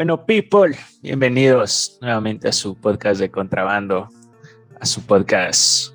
Bueno, 0.00 0.24
people, 0.24 0.74
bienvenidos 1.02 1.98
nuevamente 2.00 2.48
a 2.48 2.52
su 2.52 2.74
podcast 2.74 3.20
de 3.20 3.30
contrabando, 3.30 4.08
a 4.80 4.86
su 4.86 5.02
podcast, 5.02 5.92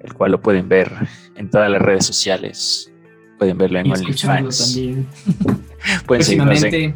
el 0.00 0.14
cual 0.14 0.32
lo 0.32 0.40
pueden 0.40 0.66
ver 0.66 0.90
en 1.36 1.50
todas 1.50 1.70
las 1.70 1.82
redes 1.82 2.06
sociales. 2.06 2.90
Pueden 3.38 3.58
verlo 3.58 3.80
en 3.80 3.92
OnlyFans. 3.92 4.72
también. 4.72 5.06
próximamente, 6.06 6.94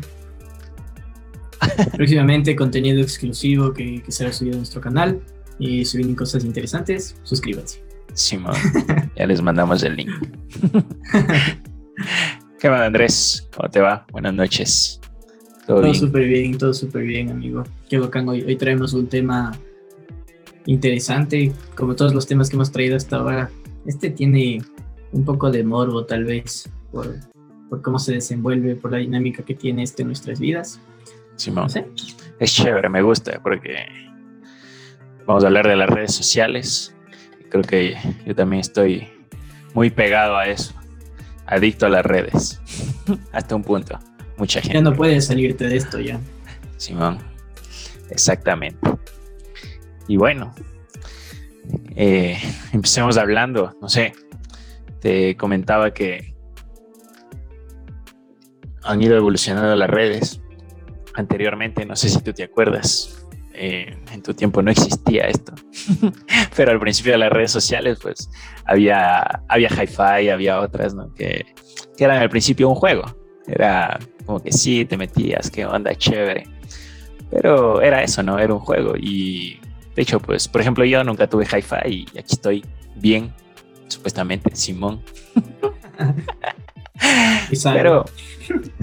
próximamente 1.92 2.56
contenido 2.56 3.02
exclusivo 3.02 3.74
que, 3.74 4.02
será 4.08 4.32
subido 4.32 4.54
a 4.54 4.56
nuestro 4.60 4.80
canal 4.80 5.20
y 5.58 5.84
si 5.84 5.98
vienen 5.98 6.16
cosas 6.16 6.46
interesantes, 6.46 7.14
suscríbanse. 7.24 7.84
Simón, 8.14 8.56
ya 9.16 9.26
les 9.26 9.42
mandamos 9.42 9.82
el 9.82 9.96
link. 9.96 10.10
¿Qué 12.58 12.70
va, 12.70 12.86
Andrés? 12.86 13.50
¿Cómo 13.54 13.68
te 13.68 13.80
va? 13.80 14.06
Buenas 14.10 14.32
noches. 14.32 14.98
Todo 15.66 15.94
súper 15.94 16.26
bien, 16.26 16.58
todo 16.58 16.74
súper 16.74 17.04
bien, 17.04 17.30
amigo. 17.30 17.64
Qué 17.88 17.98
bacán. 17.98 18.28
Hoy, 18.28 18.42
hoy 18.42 18.56
traemos 18.56 18.92
un 18.94 19.06
tema 19.06 19.52
interesante, 20.66 21.52
como 21.76 21.94
todos 21.94 22.14
los 22.14 22.26
temas 22.26 22.50
que 22.50 22.56
hemos 22.56 22.72
traído 22.72 22.96
hasta 22.96 23.16
ahora. 23.16 23.50
Este 23.86 24.10
tiene 24.10 24.62
un 25.12 25.24
poco 25.24 25.50
de 25.50 25.62
morbo, 25.62 26.04
tal 26.04 26.24
vez, 26.24 26.70
por, 26.90 27.14
por 27.68 27.82
cómo 27.82 27.98
se 27.98 28.14
desenvuelve, 28.14 28.76
por 28.76 28.92
la 28.92 28.98
dinámica 28.98 29.44
que 29.44 29.54
tiene 29.54 29.82
este 29.82 30.02
en 30.02 30.08
nuestras 30.08 30.40
vidas. 30.40 30.80
Simón. 31.36 31.68
Es 32.38 32.54
chévere, 32.54 32.88
me 32.88 33.02
gusta, 33.02 33.40
porque 33.42 33.86
vamos 35.26 35.44
a 35.44 35.46
hablar 35.46 35.66
de 35.66 35.76
las 35.76 35.88
redes 35.88 36.14
sociales. 36.14 36.94
Creo 37.50 37.62
que 37.62 37.96
yo 38.26 38.34
también 38.34 38.60
estoy 38.60 39.08
muy 39.74 39.90
pegado 39.90 40.36
a 40.36 40.46
eso, 40.46 40.74
adicto 41.46 41.86
a 41.86 41.88
las 41.88 42.04
redes, 42.04 42.60
hasta 43.32 43.54
un 43.54 43.62
punto. 43.62 43.98
Mucha 44.36 44.60
gente. 44.60 44.78
Ya 44.78 44.82
no 44.82 44.94
puedes 44.94 45.26
salirte 45.26 45.68
de 45.68 45.76
esto 45.76 46.00
ya. 46.00 46.20
Simón, 46.76 47.18
exactamente. 48.10 48.78
Y 50.08 50.16
bueno, 50.16 50.54
eh, 51.94 52.38
empecemos 52.72 53.16
hablando, 53.16 53.76
no 53.80 53.88
sé, 53.88 54.12
te 55.00 55.36
comentaba 55.36 55.92
que 55.92 56.34
han 58.82 59.02
ido 59.02 59.16
evolucionando 59.16 59.74
las 59.76 59.90
redes. 59.90 60.40
Anteriormente, 61.14 61.84
no 61.84 61.94
sé 61.94 62.08
si 62.08 62.20
tú 62.20 62.32
te 62.32 62.42
acuerdas, 62.42 63.26
eh, 63.54 63.96
en 64.12 64.22
tu 64.22 64.32
tiempo 64.32 64.62
no 64.62 64.70
existía 64.70 65.24
esto, 65.28 65.52
pero 66.56 66.72
al 66.72 66.80
principio 66.80 67.12
de 67.12 67.18
las 67.18 67.30
redes 67.30 67.50
sociales, 67.50 67.98
pues 68.00 68.30
había, 68.64 69.20
había 69.48 69.68
hi-fi, 69.68 70.30
había 70.30 70.58
otras, 70.60 70.94
¿no? 70.94 71.12
Que, 71.14 71.44
que 71.96 72.04
eran 72.04 72.22
al 72.22 72.30
principio 72.30 72.68
un 72.68 72.74
juego. 72.74 73.04
Era 73.46 73.98
como 74.24 74.40
que 74.40 74.52
sí, 74.52 74.84
te 74.84 74.96
metías, 74.96 75.50
qué 75.50 75.66
onda, 75.66 75.94
chévere. 75.94 76.44
Pero 77.30 77.80
era 77.80 78.02
eso, 78.02 78.22
¿no? 78.22 78.38
Era 78.38 78.52
un 78.52 78.60
juego. 78.60 78.94
Y 78.96 79.58
de 79.94 80.02
hecho, 80.02 80.20
pues, 80.20 80.48
por 80.48 80.60
ejemplo, 80.60 80.84
yo 80.84 81.02
nunca 81.04 81.26
tuve 81.26 81.44
hi-fi 81.44 82.06
y 82.14 82.18
aquí 82.18 82.34
estoy 82.34 82.64
bien, 82.96 83.32
supuestamente, 83.88 84.54
Simón. 84.54 85.02
pero 87.62 88.04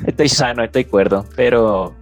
estoy 0.05 0.29
sano, 0.29 0.63
estoy 0.63 0.85
cuerdo. 0.85 1.25
Pero 1.35 1.95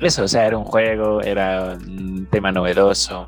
eso, 0.00 0.24
o 0.24 0.28
sea, 0.28 0.46
era 0.46 0.56
un 0.56 0.64
juego, 0.64 1.20
era 1.22 1.76
un 1.80 2.26
tema 2.30 2.52
novedoso, 2.52 3.26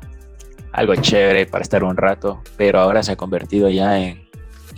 algo 0.71 0.95
chévere 0.95 1.45
para 1.45 1.63
estar 1.63 1.83
un 1.83 1.97
rato, 1.97 2.41
pero 2.57 2.79
ahora 2.79 3.03
se 3.03 3.11
ha 3.11 3.15
convertido 3.15 3.69
ya 3.69 3.99
en 3.99 4.27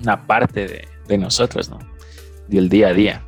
una 0.01 0.25
parte 0.25 0.67
de, 0.67 0.87
de 1.07 1.17
nosotros, 1.17 1.69
¿no? 1.69 1.79
Del 2.47 2.69
día 2.69 2.89
a 2.89 2.93
día. 2.93 3.23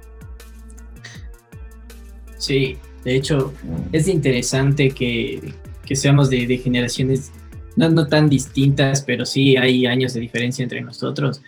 Sí, 2.38 2.78
de 3.03 3.16
hecho, 3.16 3.53
es 3.91 4.07
interesante 4.07 4.90
que, 4.90 5.53
seamos 5.91 6.29
de, 6.29 6.57
generaciones 6.57 7.31
no, 7.75 8.07
tan 8.07 8.29
distintas, 8.29 9.03
pero 9.03 9.25
sí 9.25 9.56
hay 9.57 9.85
años 9.85 10.13
de 10.13 10.22
diferencia 10.22 10.63
entre 10.63 10.81
nosotros. 10.81 11.41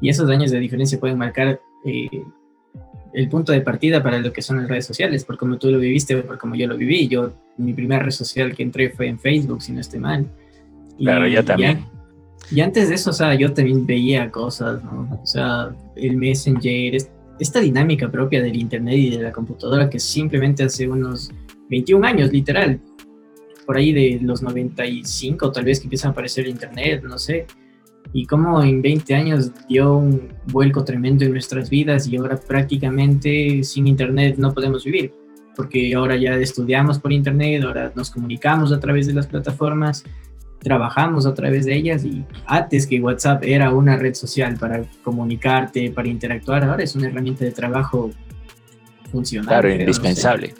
Y 0.00 0.08
esos 0.08 0.28
años 0.28 0.50
de 0.50 0.58
diferencia 0.58 0.98
pueden 0.98 1.18
marcar 1.18 1.60
eh, 1.84 2.08
el 3.14 3.28
punto 3.28 3.52
de 3.52 3.60
partida 3.60 4.02
para 4.02 4.18
lo 4.18 4.32
que 4.32 4.42
son 4.42 4.58
las 4.58 4.68
redes 4.68 4.86
sociales, 4.86 5.24
por 5.24 5.38
como 5.38 5.56
tú 5.56 5.70
lo 5.70 5.78
viviste, 5.78 6.16
por 6.16 6.36
como 6.36 6.56
yo 6.56 6.66
lo 6.66 6.76
viví. 6.76 7.06
Yo, 7.06 7.32
mi 7.56 7.72
primera 7.72 8.02
red 8.02 8.10
social 8.10 8.54
que 8.54 8.64
entré 8.64 8.90
fue 8.90 9.06
en 9.06 9.18
Facebook, 9.20 9.62
si 9.62 9.72
no 9.72 9.80
estoy 9.80 10.00
mal. 10.00 10.26
claro, 10.98 11.28
yo 11.28 11.44
también. 11.44 11.84
y 12.50 12.60
antes 12.60 12.88
de 12.88 12.96
eso, 12.96 13.10
o 13.10 13.12
sea, 13.12 13.34
yo 13.34 13.52
también 13.52 13.86
veía 13.86 14.30
cosas, 14.32 14.82
¿no? 14.82 15.20
O 15.22 15.26
sea, 15.26 15.70
el 15.94 16.16
Messenger, 16.16 16.96
esta 17.38 17.60
dinámica 17.60 18.10
propia 18.10 18.42
del 18.42 18.56
Internet 18.56 18.96
y 18.96 19.10
de 19.10 19.22
la 19.22 19.32
computadora 19.32 19.90
que 19.90 19.98
simplemente 19.98 20.62
hace 20.62 20.88
unos 20.88 21.30
21 21.68 22.06
años, 22.06 22.32
literal, 22.32 22.80
por 23.66 23.76
ahí 23.76 23.92
de 23.92 24.20
los 24.22 24.42
95 24.42 25.50
tal 25.50 25.64
vez 25.64 25.80
que 25.80 25.84
empieza 25.84 26.08
a 26.08 26.10
aparecer 26.12 26.44
el 26.44 26.50
Internet, 26.50 27.02
no 27.02 27.18
sé, 27.18 27.46
y 28.12 28.26
cómo 28.26 28.62
en 28.62 28.82
20 28.82 29.14
años 29.14 29.50
dio 29.68 29.96
un 29.96 30.28
vuelco 30.46 30.84
tremendo 30.84 31.24
en 31.24 31.32
nuestras 31.32 31.70
vidas 31.70 32.06
y 32.06 32.16
ahora 32.16 32.36
prácticamente 32.36 33.62
sin 33.64 33.86
Internet 33.86 34.36
no 34.38 34.52
podemos 34.52 34.84
vivir, 34.84 35.12
porque 35.56 35.94
ahora 35.94 36.16
ya 36.16 36.36
estudiamos 36.36 36.98
por 36.98 37.12
Internet, 37.12 37.64
ahora 37.64 37.92
nos 37.94 38.10
comunicamos 38.10 38.72
a 38.72 38.80
través 38.80 39.06
de 39.06 39.14
las 39.14 39.26
plataformas 39.26 40.04
trabajamos 40.64 41.26
a 41.26 41.34
través 41.34 41.66
de 41.66 41.76
ellas 41.76 42.04
y 42.04 42.24
antes 42.46 42.86
que 42.86 43.00
WhatsApp 43.00 43.44
era 43.44 43.70
una 43.70 43.96
red 43.96 44.14
social 44.14 44.56
para 44.56 44.82
comunicarte, 45.04 45.90
para 45.90 46.08
interactuar, 46.08 46.64
ahora 46.64 46.82
es 46.82 46.96
una 46.96 47.06
herramienta 47.06 47.44
de 47.44 47.52
trabajo 47.52 48.10
funcional. 49.12 49.48
Claro, 49.48 49.70
indispensable. 49.70 50.54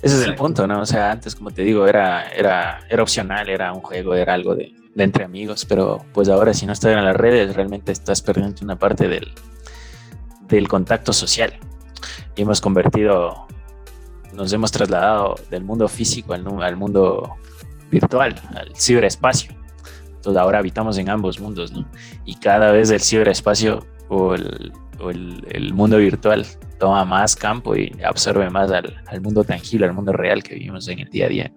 Ese 0.00 0.20
es 0.20 0.26
el 0.26 0.34
punto, 0.34 0.66
¿no? 0.66 0.80
O 0.80 0.86
sea, 0.86 1.12
antes, 1.12 1.36
como 1.36 1.52
te 1.52 1.62
digo, 1.62 1.86
era, 1.86 2.28
era, 2.30 2.80
era 2.90 3.02
opcional, 3.02 3.48
era 3.48 3.72
un 3.72 3.80
juego, 3.80 4.16
era 4.16 4.34
algo 4.34 4.56
de, 4.56 4.74
de 4.94 5.04
entre 5.04 5.24
amigos, 5.24 5.64
pero 5.64 6.04
pues 6.12 6.28
ahora 6.28 6.54
si 6.54 6.66
no 6.66 6.72
estás 6.72 6.96
en 6.96 7.04
las 7.04 7.14
redes, 7.14 7.54
realmente 7.54 7.92
estás 7.92 8.22
perdiendo 8.22 8.56
una 8.62 8.76
parte 8.76 9.06
del, 9.06 9.32
del 10.48 10.66
contacto 10.66 11.12
social. 11.12 11.52
Y 12.34 12.42
hemos 12.42 12.60
convertido, 12.60 13.46
nos 14.32 14.52
hemos 14.52 14.72
trasladado 14.72 15.36
del 15.50 15.62
mundo 15.62 15.86
físico 15.88 16.32
al, 16.32 16.46
al 16.62 16.76
mundo 16.76 17.36
virtual, 17.92 18.34
al 18.56 18.74
ciberespacio. 18.74 19.52
Entonces 20.16 20.40
ahora 20.40 20.58
habitamos 20.58 20.98
en 20.98 21.08
ambos 21.08 21.38
mundos, 21.38 21.72
¿no? 21.72 21.86
Y 22.24 22.36
cada 22.36 22.72
vez 22.72 22.90
el 22.90 23.00
ciberespacio 23.00 23.86
o 24.08 24.34
el, 24.34 24.72
o 25.00 25.10
el, 25.10 25.74
mundo 25.74 25.98
virtual 25.98 26.46
toma 26.78 27.04
más 27.04 27.36
campo 27.36 27.76
y 27.76 27.92
absorbe 28.04 28.48
más 28.50 28.70
al, 28.70 28.96
al, 29.06 29.20
mundo 29.20 29.44
tangible, 29.44 29.86
al 29.86 29.94
mundo 29.94 30.12
real 30.12 30.42
que 30.42 30.54
vivimos 30.54 30.88
en 30.88 31.00
el 31.00 31.10
día 31.10 31.26
a 31.26 31.28
día. 31.28 31.52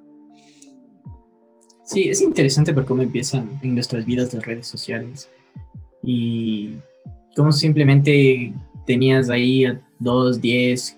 Sí, 1.83 2.09
es 2.09 2.21
interesante 2.21 2.71
ver 2.71 2.85
cómo 2.85 3.01
empiezan 3.01 3.59
en 3.61 3.75
nuestras 3.75 4.05
vidas 4.05 4.33
las 4.33 4.45
redes 4.45 4.67
sociales 4.67 5.29
y 6.03 6.75
cómo 7.35 7.51
simplemente 7.51 8.53
tenías 8.87 9.29
ahí 9.29 9.65
a 9.65 9.79
dos, 9.99 10.41
diez, 10.41 10.97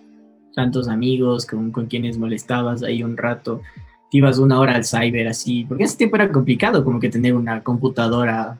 tantos 0.56 0.88
amigos 0.88 1.46
con, 1.46 1.72
con 1.72 1.88
quienes 1.88 2.18
molestabas 2.18 2.81
ahí 2.84 3.04
un 3.04 3.18
rato 3.18 3.62
te 4.09 4.18
ibas 4.18 4.38
una 4.38 4.59
hora 4.59 4.75
al 4.75 4.85
cyber 4.85 5.28
así, 5.28 5.66
porque 5.66 5.84
ese 5.84 5.97
tiempo 5.97 6.16
era 6.16 6.31
complicado 6.31 6.84
como 6.84 7.00
que 7.00 7.09
tener 7.09 7.34
una 7.34 7.62
computadora, 7.62 8.57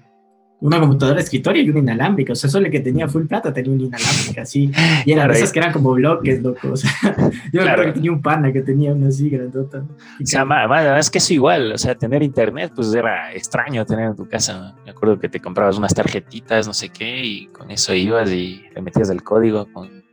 una 0.60 0.80
computadora 0.80 1.16
de 1.18 1.24
escritorio 1.24 1.64
y 1.64 1.70
una 1.70 1.80
inalámbrica, 1.80 2.34
o 2.34 2.36
sea, 2.36 2.50
solo 2.50 2.66
el 2.66 2.72
que 2.72 2.82
tenía 2.82 3.08
full 3.08 3.26
plata 3.28 3.54
tenía 3.54 3.72
una 3.72 3.84
inalámbrica 3.84 4.42
así, 4.42 4.72
y 5.06 5.12
eran 5.12 5.32
esas 5.32 5.54
que 5.54 5.60
eran 5.60 5.72
como 5.72 5.94
bloques, 5.94 6.42
loco, 6.42 6.72
o 6.72 6.76
sea, 6.76 6.92
yo 7.54 7.62
claro. 7.62 7.86
que 7.86 7.92
tenía 7.94 8.12
un 8.12 8.22
pana 8.22 8.52
que 8.52 8.62
tenía 8.62 8.92
una 8.92 9.08
así 9.08 9.30
grandota. 9.30 9.86
O 10.22 10.26
sea, 10.26 11.00
es 11.00 11.10
que 11.10 11.20
es 11.20 11.32
igual, 11.32 11.72
o 11.72 11.78
sea, 11.78 11.96
tener 11.96 12.24
internet 12.24 12.74
pues 12.76 12.94
era 12.94 13.34
extraño 13.34 13.86
tener 13.86 14.08
en 14.08 14.16
tu 14.18 14.28
casa, 14.28 14.76
me 14.84 14.92
acuerdo 14.92 15.18
que 15.18 15.30
te 15.30 15.40
comprabas 15.40 15.78
unas 15.78 15.94
tarjetitas, 15.94 16.68
no 16.68 16.74
sé 16.74 16.90
qué, 16.90 17.24
y 17.24 17.48
con 17.48 17.72
eso 17.72 17.94
ibas 17.94 18.30
y 18.32 18.64
le 18.76 18.82
metías 18.82 19.10
el 19.10 19.24
código 19.24 19.66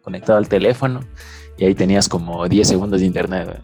conectado 0.02 0.38
al 0.38 0.48
teléfono, 0.48 1.00
y 1.56 1.64
ahí 1.64 1.74
tenías 1.74 2.08
como 2.08 2.48
10 2.48 2.66
segundos 2.66 3.00
de 3.00 3.06
internet. 3.06 3.60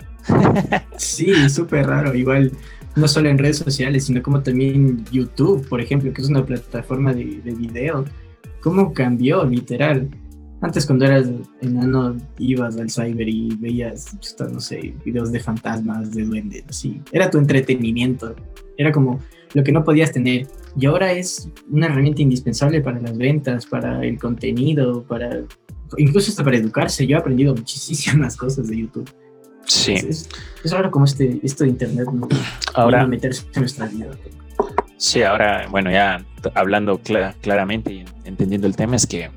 Sí, 0.96 1.32
súper 1.48 1.86
raro. 1.86 2.14
Igual, 2.14 2.52
no 2.96 3.08
solo 3.08 3.28
en 3.28 3.38
redes 3.38 3.58
sociales, 3.58 4.04
sino 4.04 4.22
como 4.22 4.42
también 4.42 5.04
YouTube, 5.10 5.66
por 5.68 5.80
ejemplo, 5.80 6.12
que 6.12 6.20
es 6.22 6.28
una 6.28 6.44
plataforma 6.44 7.12
de, 7.14 7.40
video. 7.58 8.04
¿Cómo 8.60 8.92
cambió, 8.92 9.44
literal? 9.44 10.10
Antes 10.60 10.84
cuando 10.84 11.06
eras 11.06 11.30
enano 11.62 12.18
ibas 12.38 12.76
al 12.76 12.90
cyber 12.90 13.26
y 13.26 13.56
veías, 13.56 14.14
no 14.52 14.60
sé, 14.60 14.94
videos 15.04 15.32
de 15.32 15.40
fantasmas, 15.40 16.12
de 16.12 16.24
duendes, 16.24 16.64
así. 16.68 17.00
Era 17.12 17.30
tu 17.30 17.38
entretenimiento. 17.38 18.36
Era 18.76 18.92
como 18.92 19.20
lo 19.54 19.64
que 19.64 19.72
no 19.72 19.82
podías 19.82 20.12
tener. 20.12 20.46
Y 20.78 20.84
ahora 20.84 21.12
es 21.12 21.48
una 21.70 21.86
herramienta 21.86 22.20
indispensable 22.20 22.82
para 22.82 23.00
las 23.00 23.16
ventas, 23.16 23.64
para 23.64 24.04
el 24.04 24.18
contenido, 24.18 25.02
para 25.04 25.44
incluso 25.96 26.30
hasta 26.30 26.44
para 26.44 26.56
educarse. 26.56 27.06
Yo 27.06 27.16
he 27.16 27.20
aprendido 27.20 27.54
muchísimas 27.54 28.36
cosas 28.38 28.68
de 28.68 28.78
YouTube. 28.78 29.10
Sí. 29.66 29.94
Es, 29.94 30.28
raro 30.64 30.90
como 30.90 31.04
este, 31.04 31.40
esto 31.42 31.64
de 31.64 31.70
Internet 31.70 32.08
ahora 32.74 33.06
meterse 33.06 33.44
en 33.54 33.60
nuestra 33.60 33.86
vida. 33.86 34.10
Sí, 34.96 35.22
ahora, 35.22 35.66
bueno, 35.70 35.90
ya 35.90 36.24
hablando 36.54 37.00
claramente 37.40 37.92
y 37.92 38.04
entendiendo 38.24 38.66
el 38.66 38.76
tema, 38.76 38.96
es 38.96 39.06
que 39.06 39.30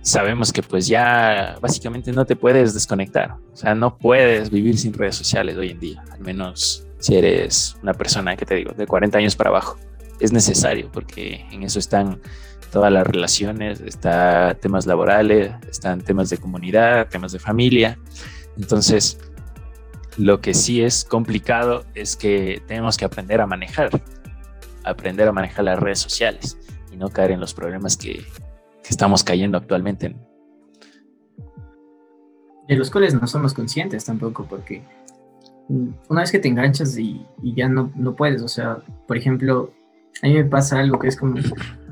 sabemos 0.00 0.52
que 0.52 0.62
pues 0.62 0.86
ya 0.86 1.58
básicamente 1.60 2.12
no 2.12 2.24
te 2.24 2.36
puedes 2.36 2.72
desconectar, 2.72 3.36
o 3.52 3.56
sea, 3.56 3.74
no 3.74 3.98
puedes 3.98 4.50
vivir 4.50 4.78
sin 4.78 4.92
redes 4.94 5.16
sociales 5.16 5.56
hoy 5.56 5.70
en 5.70 5.80
día, 5.80 6.04
al 6.12 6.20
menos 6.20 6.86
si 6.98 7.16
eres 7.16 7.76
una 7.82 7.92
persona, 7.92 8.36
que 8.36 8.46
te 8.46 8.54
digo, 8.54 8.72
de 8.72 8.86
40 8.86 9.18
años 9.18 9.36
para 9.36 9.50
abajo. 9.50 9.76
Es 10.20 10.32
necesario 10.32 10.90
porque 10.90 11.44
en 11.50 11.62
eso 11.62 11.78
están 11.78 12.20
todas 12.70 12.92
las 12.92 13.06
relaciones, 13.06 13.80
están 13.80 14.58
temas 14.60 14.86
laborales, 14.86 15.52
están 15.70 16.00
temas 16.00 16.30
de 16.30 16.38
comunidad, 16.38 17.08
temas 17.08 17.32
de 17.32 17.38
familia. 17.38 17.98
Entonces, 18.56 19.18
lo 20.18 20.40
que 20.40 20.54
sí 20.54 20.82
es 20.82 21.04
complicado 21.04 21.84
es 21.94 22.16
que 22.16 22.62
tenemos 22.66 22.96
que 22.96 23.04
aprender 23.04 23.40
a 23.40 23.46
manejar, 23.46 23.90
aprender 24.84 25.28
a 25.28 25.32
manejar 25.32 25.64
las 25.64 25.78
redes 25.78 25.98
sociales 25.98 26.58
y 26.90 26.96
no 26.96 27.10
caer 27.10 27.32
en 27.32 27.40
los 27.40 27.54
problemas 27.54 27.96
que, 27.96 28.24
estamos 28.88 29.24
cayendo 29.24 29.58
actualmente. 29.58 30.14
De 32.68 32.76
los 32.76 32.88
cuales 32.88 33.20
no 33.20 33.26
somos 33.26 33.52
conscientes 33.52 34.04
tampoco, 34.04 34.46
porque 34.48 34.84
una 35.68 36.20
vez 36.20 36.30
que 36.30 36.38
te 36.38 36.46
enganchas 36.46 36.96
y, 36.96 37.26
ya 37.42 37.68
no, 37.68 37.90
no, 37.96 38.14
puedes, 38.14 38.42
o 38.42 38.48
sea, 38.48 38.78
por 39.08 39.16
ejemplo, 39.16 39.72
a 40.22 40.26
mí 40.26 40.34
me 40.34 40.44
pasa 40.44 40.78
algo 40.78 40.98
que 40.98 41.08
es 41.08 41.16
como, 41.16 41.36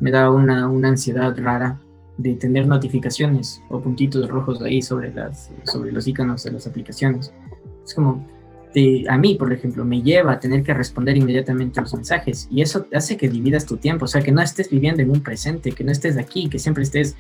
me 0.01 0.11
da 0.11 0.31
una, 0.31 0.69
una 0.69 0.89
ansiedad 0.89 1.37
rara 1.39 1.81
de 2.17 2.35
tener 2.35 2.67
notificaciones 2.67 3.61
o 3.69 3.81
puntitos 3.81 4.29
rojos 4.29 4.63
ahí 4.63 4.81
sobre, 4.83 5.13
las, 5.13 5.51
sobre 5.65 5.93
los 5.93 6.07
iconos 6.07 6.45
de 6.45 6.53
las 6.53 6.67
aplicaciones. 6.67 7.33
Es 7.85 7.95
como, 7.95 8.27
a 9.09 9.19
mí, 9.19 9.35
por 9.37 9.53
ejemplo, 9.53 9.85
me 9.85 10.03
lleva 10.03 10.33
a 10.33 10.41
tener 10.41 10.63
que 10.63 10.75
responder 10.75 11.17
inmediatamente 11.17 11.81
los 11.81 11.95
mensajes 11.95 12.49
y 12.51 12.63
eso 12.63 12.87
hace 12.93 13.17
que 13.17 13.29
dividas 13.29 13.67
tu 13.67 13.77
tiempo, 13.77 14.05
o 14.05 14.09
sea, 14.09 14.23
que 14.23 14.33
no 14.33 14.43
estés 14.43 14.71
viviendo 14.71 15.03
en 15.03 15.11
un 15.11 15.23
presente, 15.23 15.73
que 15.73 15.85
no 15.85 15.93
estés 15.93 16.17
aquí, 16.17 16.49
que 16.49 16.59
siempre 16.59 16.83
estés 16.83 17.17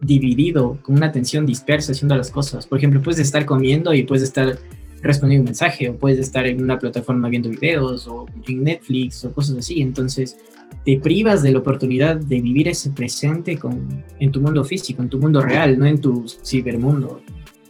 dividido, 0.00 0.78
con 0.82 0.96
una 0.96 1.06
atención 1.06 1.46
dispersa 1.46 1.92
haciendo 1.92 2.16
las 2.16 2.30
cosas. 2.30 2.66
Por 2.66 2.78
ejemplo, 2.78 3.02
puedes 3.02 3.20
estar 3.20 3.44
comiendo 3.44 3.92
y 3.94 4.02
puedes 4.02 4.24
estar 4.24 4.58
respondiendo 5.02 5.42
un 5.42 5.46
mensaje 5.46 5.88
o 5.88 5.96
puedes 5.96 6.18
estar 6.18 6.46
en 6.46 6.62
una 6.62 6.78
plataforma 6.78 7.28
viendo 7.28 7.48
videos 7.48 8.06
o 8.06 8.26
en 8.46 8.64
Netflix 8.64 9.24
o 9.24 9.32
cosas 9.32 9.58
así. 9.58 9.80
Entonces, 9.80 10.36
te 10.84 10.98
privas 10.98 11.42
de 11.42 11.52
la 11.52 11.58
oportunidad 11.58 12.16
de 12.16 12.40
vivir 12.40 12.68
ese 12.68 12.90
presente 12.90 13.58
con, 13.58 14.04
en 14.18 14.32
tu 14.32 14.40
mundo 14.40 14.64
físico, 14.64 15.02
en 15.02 15.08
tu 15.08 15.18
mundo 15.18 15.40
real, 15.40 15.78
no 15.78 15.86
en 15.86 16.00
tu 16.00 16.26
cibermundo. 16.44 17.22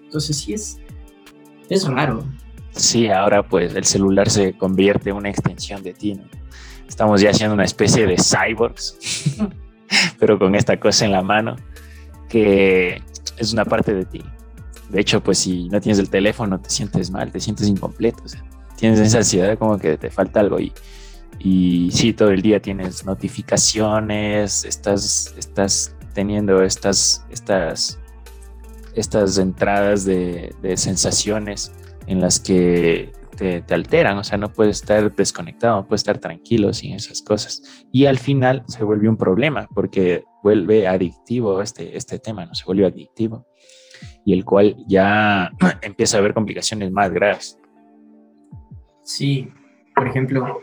Entonces, 0.05 0.37
sí 0.37 0.53
es, 0.53 0.79
es 1.69 1.87
raro. 1.87 2.25
Sí, 2.73 3.09
ahora 3.09 3.43
pues 3.43 3.75
el 3.75 3.85
celular 3.85 4.31
se 4.31 4.53
convierte 4.57 5.11
en 5.11 5.17
una 5.17 5.31
extensión 5.31 5.83
de 5.83 5.93
ti. 5.93 6.21
Estamos 6.89 7.21
ya 7.21 7.31
haciendo 7.31 7.55
una 7.55 7.65
especie 7.65 8.07
de 8.07 8.17
cyborgs, 8.17 9.37
pero 10.19 10.39
con 10.39 10.55
esta 10.55 10.79
cosa 10.79 11.05
en 11.05 11.13
la 11.13 11.23
mano, 11.23 11.57
que 12.29 13.03
es 13.39 13.53
una 13.53 13.65
parte 13.65 13.95
de 13.95 14.05
ti. 14.05 14.23
De 14.91 15.01
hecho, 15.01 15.23
pues 15.23 15.39
si 15.39 15.69
no 15.69 15.81
tienes 15.81 15.99
el 15.99 16.11
teléfono, 16.11 16.61
te 16.61 16.71
sientes 16.71 17.11
mal, 17.11 17.31
te 17.31 17.41
sientes 17.41 17.69
incompleto. 17.69 18.23
tienes 18.77 18.99
esa 18.99 19.19
ansiedad 19.19 19.57
como 19.59 19.79
que 19.79 19.97
te 19.97 20.11
falta 20.11 20.41
algo 20.41 20.59
y, 20.59 20.73
y 21.39 21.91
sí, 21.93 22.13
todo 22.13 22.31
el 22.31 22.43
día 22.43 22.61
tienes 22.61 23.05
notificaciones, 23.05 24.65
estás, 24.65 25.35
estás 25.39 25.95
teniendo 26.13 26.63
estas, 26.63 27.25
estas, 27.31 27.99
estas 28.95 29.39
entradas 29.39 30.05
de, 30.05 30.55
de 30.61 30.77
sensaciones 30.77 31.73
en 32.07 32.21
las 32.21 32.41
que 32.41 33.13
te, 33.37 33.75
alteran, 33.75 34.19
o 34.19 34.25
sea, 34.25 34.37
no 34.37 34.53
puedes 34.53 34.81
estar 34.81 35.15
desconectado, 35.15 35.77
no 35.77 35.87
puedes 35.87 36.01
estar 36.01 36.19
tranquilo 36.19 36.75
sin 36.75 36.95
esas 36.95 37.23
cosas. 37.23 37.63
Y 37.91 38.05
al 38.05 38.19
final 38.19 38.65
se 38.69 38.85
vuelve 38.85 39.09
un 39.09 39.17
problema 39.17 39.67
porque 39.75 40.25
vuelve 40.43 40.87
adictivo 40.87 41.63
este, 41.63 41.97
este 41.97 42.19
tema, 42.19 42.45
¿no? 42.45 42.55
Se 42.55 42.65
vuelve 42.65 42.87
adictivo 42.87 43.47
y 44.25 44.33
el 44.33 44.45
cual 44.45 44.77
ya 44.87 45.51
empieza 45.83 46.17
a 46.17 46.21
haber 46.21 46.35
complicaciones 46.35 46.91
más 46.91 47.11
graves. 47.11 47.59
Sí, 49.03 49.51
por 49.95 50.07
ejemplo, 50.07 50.63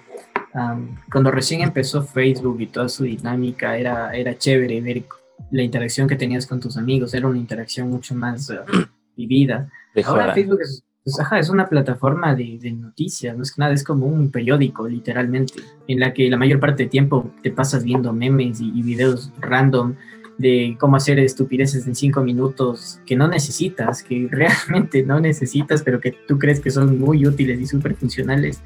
cuando 1.11 1.31
recién 1.31 1.61
empezó 1.61 2.01
Facebook 2.03 2.59
y 2.61 2.67
toda 2.67 2.89
su 2.89 3.03
dinámica, 3.03 3.77
era, 3.77 4.11
era 4.11 4.37
chévere 4.37 4.81
ver 4.81 5.03
la 5.51 5.61
interacción 5.61 6.07
que 6.07 6.15
tenías 6.15 6.47
con 6.47 6.59
tus 6.59 6.77
amigos, 6.77 7.13
era 7.13 7.27
una 7.27 7.37
interacción 7.37 7.89
mucho 7.89 8.15
más 8.15 8.49
uh, 8.49 8.63
vivida. 9.15 9.69
Ahora 10.05 10.33
Facebook 10.33 10.59
es, 10.61 10.83
pues, 11.03 11.19
ajá, 11.19 11.39
es 11.39 11.49
una 11.49 11.69
plataforma 11.69 12.35
de, 12.35 12.57
de, 12.59 12.71
noticias, 12.71 13.35
no 13.37 13.43
es 13.43 13.53
que 13.53 13.61
nada, 13.61 13.73
es 13.73 13.83
como 13.83 14.07
un 14.07 14.29
periódico, 14.29 14.87
literalmente, 14.87 15.53
en 15.87 15.99
la 15.99 16.13
que 16.13 16.29
la 16.29 16.35
mayor 16.35 16.59
parte 16.59 16.83
del 16.83 16.89
tiempo 16.89 17.31
te 17.41 17.49
pasas 17.51 17.83
viendo 17.83 18.11
memes 18.11 18.59
y, 18.59 18.81
videos 18.81 19.31
random 19.39 19.95
de 20.37 20.75
cómo 20.79 20.95
hacer 20.95 21.19
estupideces 21.19 21.87
en 21.87 21.95
cinco 21.95 22.21
minutos 22.21 22.99
que 23.05 23.15
no 23.15 23.27
necesitas, 23.27 24.03
que 24.03 24.27
realmente 24.31 25.03
no 25.03 25.19
necesitas, 25.19 25.83
pero 25.83 25.99
que 25.99 26.11
tú 26.27 26.37
crees 26.37 26.59
que 26.59 26.71
son 26.71 26.99
muy 26.99 27.25
útiles 27.25 27.59
y 27.59 27.65
súper 27.65 27.95
funcionales, 27.95 28.61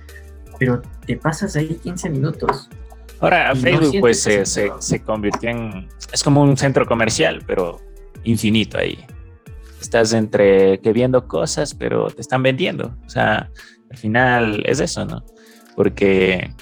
pero 0.60 0.82
te 1.06 1.18
pasas 1.18 1.56
ahí 1.56 1.80
15 1.82 2.10
minutos. 2.10 2.70
Ahora 3.20 3.56
Facebook 3.56 4.00
pues 4.00 4.22
se, 4.22 4.46
se, 4.46 4.72
se 4.80 5.02
convirtió 5.02 5.50
en, 5.50 5.88
es 6.12 6.24
como 6.24 6.42
un 6.42 6.58
centro 6.58 6.86
comercial, 6.86 7.44
pero 7.46 7.80
infinito 8.24 8.78
ahí 8.78 8.98
estás 9.82 10.14
entre 10.14 10.80
que 10.80 10.94
viendo 10.94 11.28
cosas, 11.28 11.74
pero 11.74 12.10
te 12.10 12.22
están 12.22 12.44
vendiendo. 12.44 12.96
O 13.06 13.10
sea, 13.10 13.50
al 13.90 13.98
final 13.98 14.64
es 14.66 14.80
eso, 14.80 15.06
¿no? 15.06 15.26
Porque, 15.76 16.54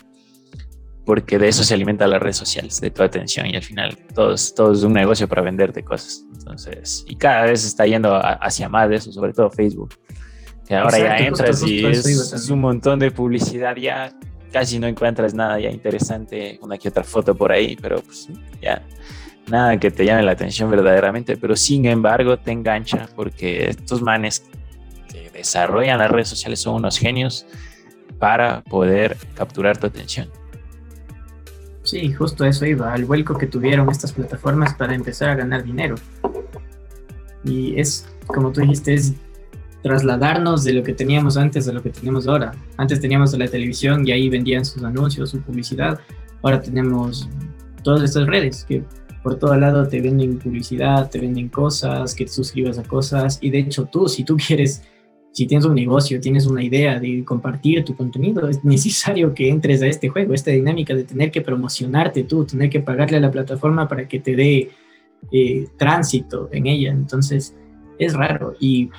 porque 1.06 1.40
de 1.40 1.48
eso 1.48 1.64
se 1.64 1.74
alimenta 1.74 2.08
las 2.08 2.22
redes 2.22 2.38
sociales, 2.38 2.80
de 2.82 2.92
tu 2.92 3.02
atención 3.02 3.48
y 3.48 3.56
al 3.56 3.64
final 3.64 3.98
todo 4.14 4.34
es, 4.34 4.54
todo 4.54 4.74
es 4.74 4.84
un 4.84 4.94
negocio 4.94 5.28
para 5.28 5.42
venderte 5.42 5.84
cosas. 5.84 6.26
Entonces, 6.38 7.06
y 7.08 7.16
cada 7.16 7.44
vez 7.44 7.66
está 7.66 7.86
yendo 7.86 8.20
hacia 8.22 8.70
más 8.70 8.90
de 8.90 8.98
eso, 8.98 9.12
sobre 9.12 9.34
todo 9.34 9.50
Facebook. 9.50 9.96
Que 10.68 10.76
ahora 10.76 11.00
ya 11.00 11.18
entras 11.18 11.64
y 11.64 11.84
es, 11.84 12.50
un 12.52 12.62
montón 12.62 13.00
de 13.00 13.10
publicidad, 13.10 13.76
ya 13.76 14.14
casi 14.52 14.78
no 14.78 14.88
encuentras 14.88 15.34
nada 15.34 15.60
ya 15.60 15.70
interesante, 15.70 16.60
una 16.62 16.78
que 16.78 16.90
otra 16.90 17.04
foto 17.04 17.34
por 17.36 17.52
ahí, 17.52 17.76
pero 17.82 18.02
pues 18.02 18.30
ya 18.62 18.86
nada 19.50 19.80
que 19.80 19.90
te 19.90 20.06
llame 20.06 20.24
la 20.24 20.32
atención 20.32 20.70
verdaderamente, 20.70 21.38
pero 21.38 21.56
sin 21.56 21.86
embargo 21.86 22.38
te 22.38 22.52
engancha 22.52 23.10
porque 23.16 23.70
estos 23.70 24.02
manes 24.02 24.44
que 25.12 25.32
desarrollan 25.32 25.98
las 25.98 26.12
redes 26.12 26.28
sociales 26.28 26.60
son 26.60 26.76
unos 26.76 27.00
genios 27.00 27.48
para 28.20 28.62
poder 28.62 29.18
capturar 29.34 29.78
tu 29.78 29.88
atención. 29.88 30.30
Sí, 31.90 32.12
justo 32.12 32.46
eso 32.46 32.68
iba, 32.68 32.94
al 32.94 33.06
vuelco 33.06 33.36
que 33.36 33.48
tuvieron 33.48 33.90
estas 33.90 34.14
plataformas 34.14 34.76
para 34.76 34.94
empezar 34.94 35.30
a 35.30 35.36
ganar 35.36 35.64
dinero. 35.64 35.96
Y 37.44 37.80
es, 37.80 38.08
como 38.28 38.52
tú 38.52 38.62
dijiste, 38.62 38.94
es 38.94 39.16
trasladarnos 39.82 40.64
de 40.64 40.74
lo 40.74 40.84
que 40.84 40.94
teníamos 40.94 41.36
antes 41.36 41.68
a 41.68 41.74
lo 41.74 41.82
que 41.82 41.90
tenemos 41.90 42.28
ahora. 42.28 42.52
Antes 42.78 43.00
teníamos 43.00 43.36
la 43.36 43.48
televisión 43.48 44.08
y 44.08 44.12
ahí 44.12 44.30
vendían 44.30 44.66
sus 44.66 44.84
anuncios, 44.84 45.32
su 45.32 45.42
publicidad. 45.42 46.00
Ahora 46.44 46.62
tenemos 46.62 47.28
todas 47.82 48.04
estas 48.04 48.28
redes 48.28 48.66
que 48.66 48.84
por 49.24 49.40
todo 49.40 49.56
lado 49.56 49.88
te 49.88 50.00
venden 50.00 50.38
publicidad, 50.38 51.10
te 51.10 51.18
venden 51.18 51.50
cosas, 51.50 52.14
que 52.14 52.26
te 52.26 52.32
suscribas 52.32 52.78
a 52.78 52.84
cosas. 52.84 53.40
Y 53.42 53.50
de 53.50 53.62
hecho 53.62 53.86
tú, 53.86 54.08
si 54.08 54.24
tú 54.24 54.38
quieres, 54.38 54.84
si 55.40 55.48
tienes 55.48 55.64
un 55.64 55.76
negocio, 55.76 56.20
tienes 56.20 56.46
una 56.48 56.62
idea 56.62 57.00
de 57.00 57.24
compartir 57.24 57.86
tu 57.86 57.96
contenido, 57.96 58.50
es 58.50 58.62
necesario 58.66 59.34
que 59.34 59.48
entres 59.48 59.82
a 59.82 59.88
este 59.88 60.10
juego, 60.10 60.34
esta 60.34 60.52
dinámica 60.52 60.94
de 60.94 61.06
tener 61.06 61.32
que 61.32 61.40
promocionarte 61.40 62.26
tú, 62.26 62.44
tener 62.44 62.70
que 62.70 62.82
pagarle 62.82 63.16
a 63.16 63.20
la 63.22 63.32
plataforma 63.32 63.88
para 63.88 64.06
que 64.06 64.20
te 64.20 64.36
dé 64.36 64.70
eh, 65.32 65.66
tránsito 65.78 66.50
en 66.52 66.68
ella. 66.68 66.92
Entonces, 66.92 67.56
es 67.98 68.16
raro. 68.16 68.54
Y 68.60 68.90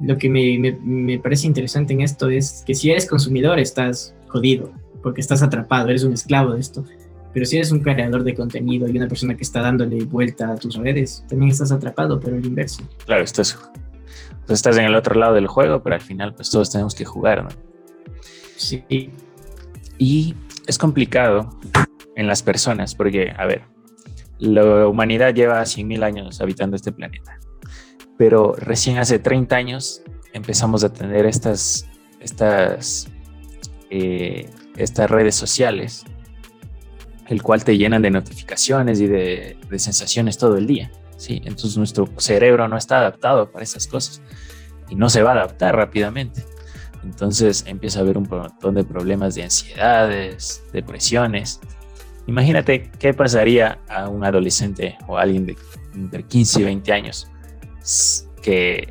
lo 0.00 0.16
que 0.16 0.30
me, 0.30 0.58
me, 0.58 0.72
me 0.82 1.18
parece 1.18 1.46
interesante 1.46 1.92
en 1.92 2.00
esto 2.00 2.30
es 2.30 2.64
que 2.66 2.74
si 2.74 2.90
eres 2.90 3.06
consumidor 3.06 3.58
estás 3.58 4.14
jodido, 4.28 4.72
porque 5.02 5.20
estás 5.20 5.42
atrapado, 5.42 5.90
eres 5.90 6.04
un 6.04 6.14
esclavo 6.14 6.54
de 6.54 6.60
esto 6.60 6.86
pero 7.34 7.46
si 7.46 7.56
eres 7.56 7.72
un 7.72 7.80
creador 7.80 8.24
de 8.24 8.34
contenido 8.34 8.86
y 8.86 8.96
una 8.96 9.08
persona 9.08 9.34
que 9.34 9.42
está 9.42 9.62
dándole 9.62 10.04
vuelta 10.04 10.52
a 10.52 10.56
tus 10.56 10.76
redes, 10.76 11.24
también 11.28 11.50
estás 11.50 11.72
atrapado, 11.72 12.20
pero 12.20 12.36
el 12.36 12.44
inverso. 12.44 12.82
Claro, 13.06 13.24
estás, 13.24 13.58
pues 14.46 14.58
estás 14.58 14.76
en 14.76 14.84
el 14.84 14.94
otro 14.94 15.18
lado 15.18 15.34
del 15.34 15.46
juego, 15.46 15.82
pero 15.82 15.94
al 15.94 16.00
final 16.00 16.34
pues 16.34 16.50
todos 16.50 16.70
tenemos 16.70 16.94
que 16.94 17.04
jugar, 17.04 17.44
¿no? 17.44 17.50
Sí. 18.56 18.84
Y 19.98 20.34
es 20.66 20.78
complicado 20.78 21.50
en 22.16 22.26
las 22.26 22.42
personas 22.42 22.94
porque, 22.94 23.32
a 23.36 23.46
ver, 23.46 23.64
la 24.38 24.88
humanidad 24.88 25.34
lleva 25.34 25.62
100.000 25.62 26.02
años 26.02 26.40
habitando 26.40 26.76
este 26.76 26.92
planeta, 26.92 27.38
pero 28.18 28.54
recién 28.56 28.98
hace 28.98 29.18
30 29.18 29.54
años 29.56 30.02
empezamos 30.32 30.84
a 30.84 30.92
tener 30.92 31.26
estas, 31.26 31.88
estas, 32.20 33.08
eh, 33.90 34.50
estas 34.76 35.10
redes 35.10 35.34
sociales 35.34 36.04
el 37.32 37.42
cual 37.42 37.64
te 37.64 37.78
llenan 37.78 38.02
de 38.02 38.10
notificaciones 38.10 39.00
y 39.00 39.06
de, 39.06 39.56
sensaciones 39.76 40.36
todo 40.36 40.56
el 40.58 40.66
día. 40.66 40.90
¿Sí? 41.22 41.40
Entonces 41.44 41.76
nuestro 41.76 42.08
cerebro 42.18 42.68
no 42.68 42.76
está 42.76 42.98
adaptado 42.98 43.50
para 43.50 43.64
esas 43.64 43.86
cosas 43.86 44.22
y 44.88 44.94
no 44.94 45.08
se 45.08 45.22
va 45.22 45.30
a 45.30 45.34
adaptar 45.34 45.76
rápidamente. 45.76 46.44
Entonces 47.02 47.64
empieza 47.66 47.98
a 47.98 48.02
haber 48.02 48.18
un 48.18 48.28
montón 48.28 48.74
de 48.74 48.84
problemas 48.84 49.34
de 49.34 49.44
ansiedades, 49.44 50.62
depresiones, 50.72 51.60
Imagínate 52.26 52.90
qué 52.98 53.12
pasaría 53.14 53.78
a 53.88 54.08
un 54.08 54.24
adolescente 54.24 54.96
o 55.08 55.18
a 55.18 55.22
alguien 55.22 55.46
de 55.46 55.56
entre 55.94 56.22
15 56.22 56.60
y 56.60 56.64
20 56.64 56.92
años 56.92 57.28
que 58.42 58.88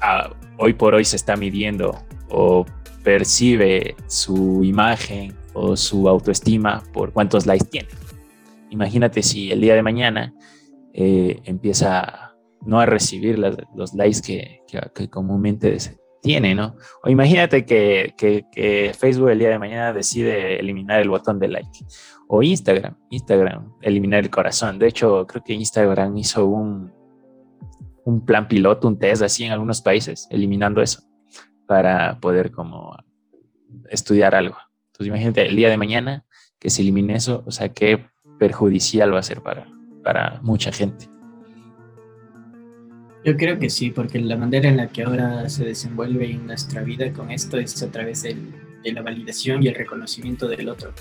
ah, 0.00 0.30
hoy 0.56 0.72
por 0.72 0.94
hoy 0.94 1.04
se 1.04 1.16
está 1.16 1.36
midiendo 1.36 1.96
o 2.28 2.66
percibe 3.04 3.94
su 4.08 4.62
imagen 4.64 5.34
o 5.54 5.76
su 5.76 6.08
autoestima 6.08 6.82
por 6.92 7.12
cuántos 7.12 7.46
likes 7.46 7.66
tiene. 7.66 7.88
Imagínate 8.70 9.22
si 9.22 9.52
el 9.52 9.60
día 9.60 9.74
de 9.74 9.82
mañana 9.82 10.34
eh, 11.00 11.40
empieza 11.44 12.34
no 12.66 12.80
a 12.80 12.86
recibir 12.86 13.38
los 13.38 13.94
likes 13.94 14.20
que, 14.20 15.08
comúnmente 15.08 15.78
tiene, 16.20 16.56
¿no? 16.56 16.74
O 17.04 17.08
imagínate 17.08 17.64
que, 17.64 18.14
que, 18.18 18.92
Facebook 18.98 19.28
el 19.28 19.38
día 19.38 19.50
de 19.50 19.60
mañana 19.60 19.92
decide 19.92 20.58
eliminar 20.58 21.00
el 21.00 21.08
botón 21.08 21.38
de 21.38 21.46
like. 21.46 21.86
O 22.26 22.42
Instagram, 22.42 22.96
Instagram, 23.10 23.76
eliminar 23.80 24.24
el 24.24 24.30
corazón. 24.30 24.80
De 24.80 24.88
hecho, 24.88 25.24
creo 25.28 25.44
que 25.44 25.54
Instagram 25.54 26.16
hizo 26.16 26.46
un, 26.46 26.92
un 28.04 28.24
plan 28.24 28.48
piloto, 28.48 28.88
un 28.88 28.98
test 28.98 29.22
así 29.22 29.44
en 29.44 29.52
algunos 29.52 29.80
países, 29.80 30.26
eliminando 30.32 30.82
eso 30.82 31.02
para 31.68 32.18
poder 32.18 32.50
como 32.50 32.96
estudiar 33.88 34.34
algo. 34.34 34.56
Entonces 34.86 35.06
imagínate 35.06 35.46
el 35.46 35.54
día 35.54 35.70
de 35.70 35.76
mañana 35.76 36.24
que 36.58 36.70
se 36.70 36.82
elimine 36.82 37.14
eso, 37.14 37.44
o 37.46 37.52
sea, 37.52 37.68
qué 37.68 38.04
perjudicial 38.40 39.14
va 39.14 39.20
a 39.20 39.22
ser 39.22 39.42
para, 39.42 39.68
para 40.02 40.40
mucha 40.42 40.72
gente. 40.72 41.08
Yo 43.24 43.36
creo 43.36 43.58
que 43.58 43.68
sí, 43.68 43.90
porque 43.90 44.20
la 44.20 44.36
manera 44.36 44.68
en 44.68 44.76
la 44.76 44.88
que 44.88 45.02
ahora 45.02 45.48
se 45.48 45.64
desenvuelve 45.64 46.30
en 46.30 46.46
nuestra 46.46 46.82
vida 46.82 47.12
con 47.12 47.30
esto 47.30 47.58
es 47.58 47.82
a 47.82 47.90
través 47.90 48.22
de 48.22 48.36
la 48.92 49.02
validación 49.02 49.62
y 49.62 49.68
el 49.68 49.74
reconocimiento 49.74 50.48
del 50.48 50.68
otro. 50.68 50.92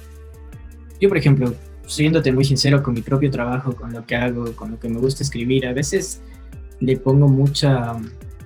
Yo, 1.00 1.10
por 1.10 1.18
ejemplo, 1.18 1.54
siéndote 1.88 2.32
muy 2.32 2.44
sincero 2.44 2.84
con 2.84 2.94
mi 2.94 3.02
propio 3.02 3.32
trabajo, 3.32 3.76
con 3.76 3.94
lo 3.94 4.06
que 4.06 4.16
hago, 4.16 4.54
con 4.56 4.72
lo 4.72 4.80
que 4.80 4.90
me 4.90 5.00
gusta 5.00 5.24
escribir, 5.24 5.66
a 5.68 5.74
veces 5.74 6.22
le 6.80 6.98
pongo 6.98 7.28
mucha, 7.28 7.96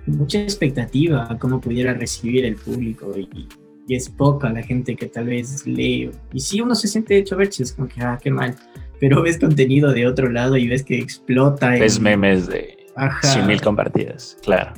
mucha 0.06 0.40
expectativa 0.40 1.28
a 1.30 1.38
cómo 1.38 1.60
pudiera 1.60 1.94
recibir 1.94 2.46
el 2.46 2.56
público 2.56 3.12
y, 3.18 3.48
es 3.90 4.10
poca 4.10 4.50
la 4.50 4.64
gente 4.64 4.96
que 4.96 5.08
tal 5.08 5.26
vez 5.26 5.68
lee. 5.68 6.12
Y 6.32 6.40
si 6.40 6.62
uno 6.62 6.76
se 6.76 6.88
siente 6.88 7.18
hecho 7.18 7.36
ver, 7.36 7.50
es 7.50 7.74
como 7.74 7.90
que, 7.90 8.00
ah, 8.00 8.18
qué 8.22 8.32
mal. 8.32 8.56
Pero 9.02 9.24
ves 9.24 9.40
contenido 9.40 9.92
de 9.92 10.06
otro 10.06 10.30
lado 10.30 10.56
y 10.56 10.68
ves 10.68 10.84
que 10.84 11.00
explota. 11.00 11.72
Ves 11.72 12.00
memes 12.00 12.48
de 12.48 12.78
100 13.24 13.48
mil 13.48 13.60
compartidas, 13.60 14.38
claro. 14.44 14.74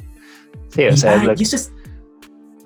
Sí, 0.69 0.85
o 0.85 0.95
sea, 0.95 1.21
es 1.21 1.41
eso 1.41 1.55
es... 1.57 1.73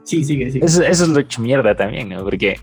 Sí, 0.03 0.23
sigue, 0.23 0.51
sigue. 0.51 0.63
Eso, 0.65 0.83
eso, 0.83 1.03
es 1.03 1.09
lo 1.09 1.19
hecho 1.19 1.41
mierda 1.41 1.75
también, 1.75 2.09
¿no? 2.09 2.23
Porque 2.23 2.57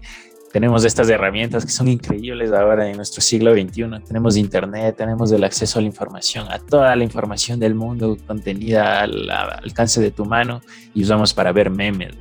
tenemos 0.53 0.85
estas 0.85 1.09
herramientas 1.09 1.67
que 1.67 1.73
son 1.73 1.89
increíbles 1.89 2.53
ahora 2.53 2.89
en 2.89 2.97
nuestro 2.97 3.21
siglo 3.21 3.53
XXI. 3.53 4.05
Tenemos 4.07 4.37
internet, 4.37 4.95
tenemos 4.97 5.33
el 5.33 5.43
acceso 5.43 5.81
a 5.81 5.83
la 5.83 5.89
información, 5.89 6.47
a 6.49 6.61
toda 6.61 6.95
la 6.95 7.03
información 7.03 7.59
del 7.59 7.75
mundo 7.75 8.17
contenida 8.29 9.01
al, 9.01 9.29
alcance 9.29 10.01
de 10.01 10.13
tu 10.13 10.25
mano 10.25 10.61
y 10.95 11.03
usamos 11.03 11.35
para 11.35 11.51
ver 11.51 11.69
memes. 11.69 12.15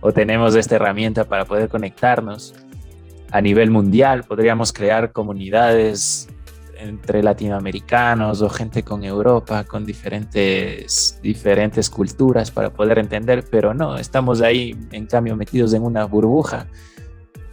O 0.00 0.12
tenemos 0.12 0.54
esta 0.54 0.76
herramienta 0.76 1.24
para 1.24 1.44
poder 1.44 1.68
conectarnos 1.68 2.54
a 3.30 3.40
nivel 3.40 3.70
mundial. 3.70 4.24
Podríamos 4.24 4.72
crear 4.72 5.12
comunidades 5.12 6.28
entre 6.78 7.22
latinoamericanos 7.22 8.40
o 8.40 8.48
gente 8.48 8.82
con 8.82 9.04
Europa, 9.04 9.64
con 9.64 9.84
diferentes, 9.84 11.18
diferentes 11.22 11.90
culturas 11.90 12.50
para 12.50 12.70
poder 12.70 12.98
entender, 13.00 13.44
pero 13.50 13.74
no, 13.74 13.98
estamos 13.98 14.40
ahí 14.40 14.76
en 14.92 15.06
cambio 15.06 15.34
metidos 15.36 15.74
en 15.74 15.82
una 15.82 16.04
burbuja 16.04 16.68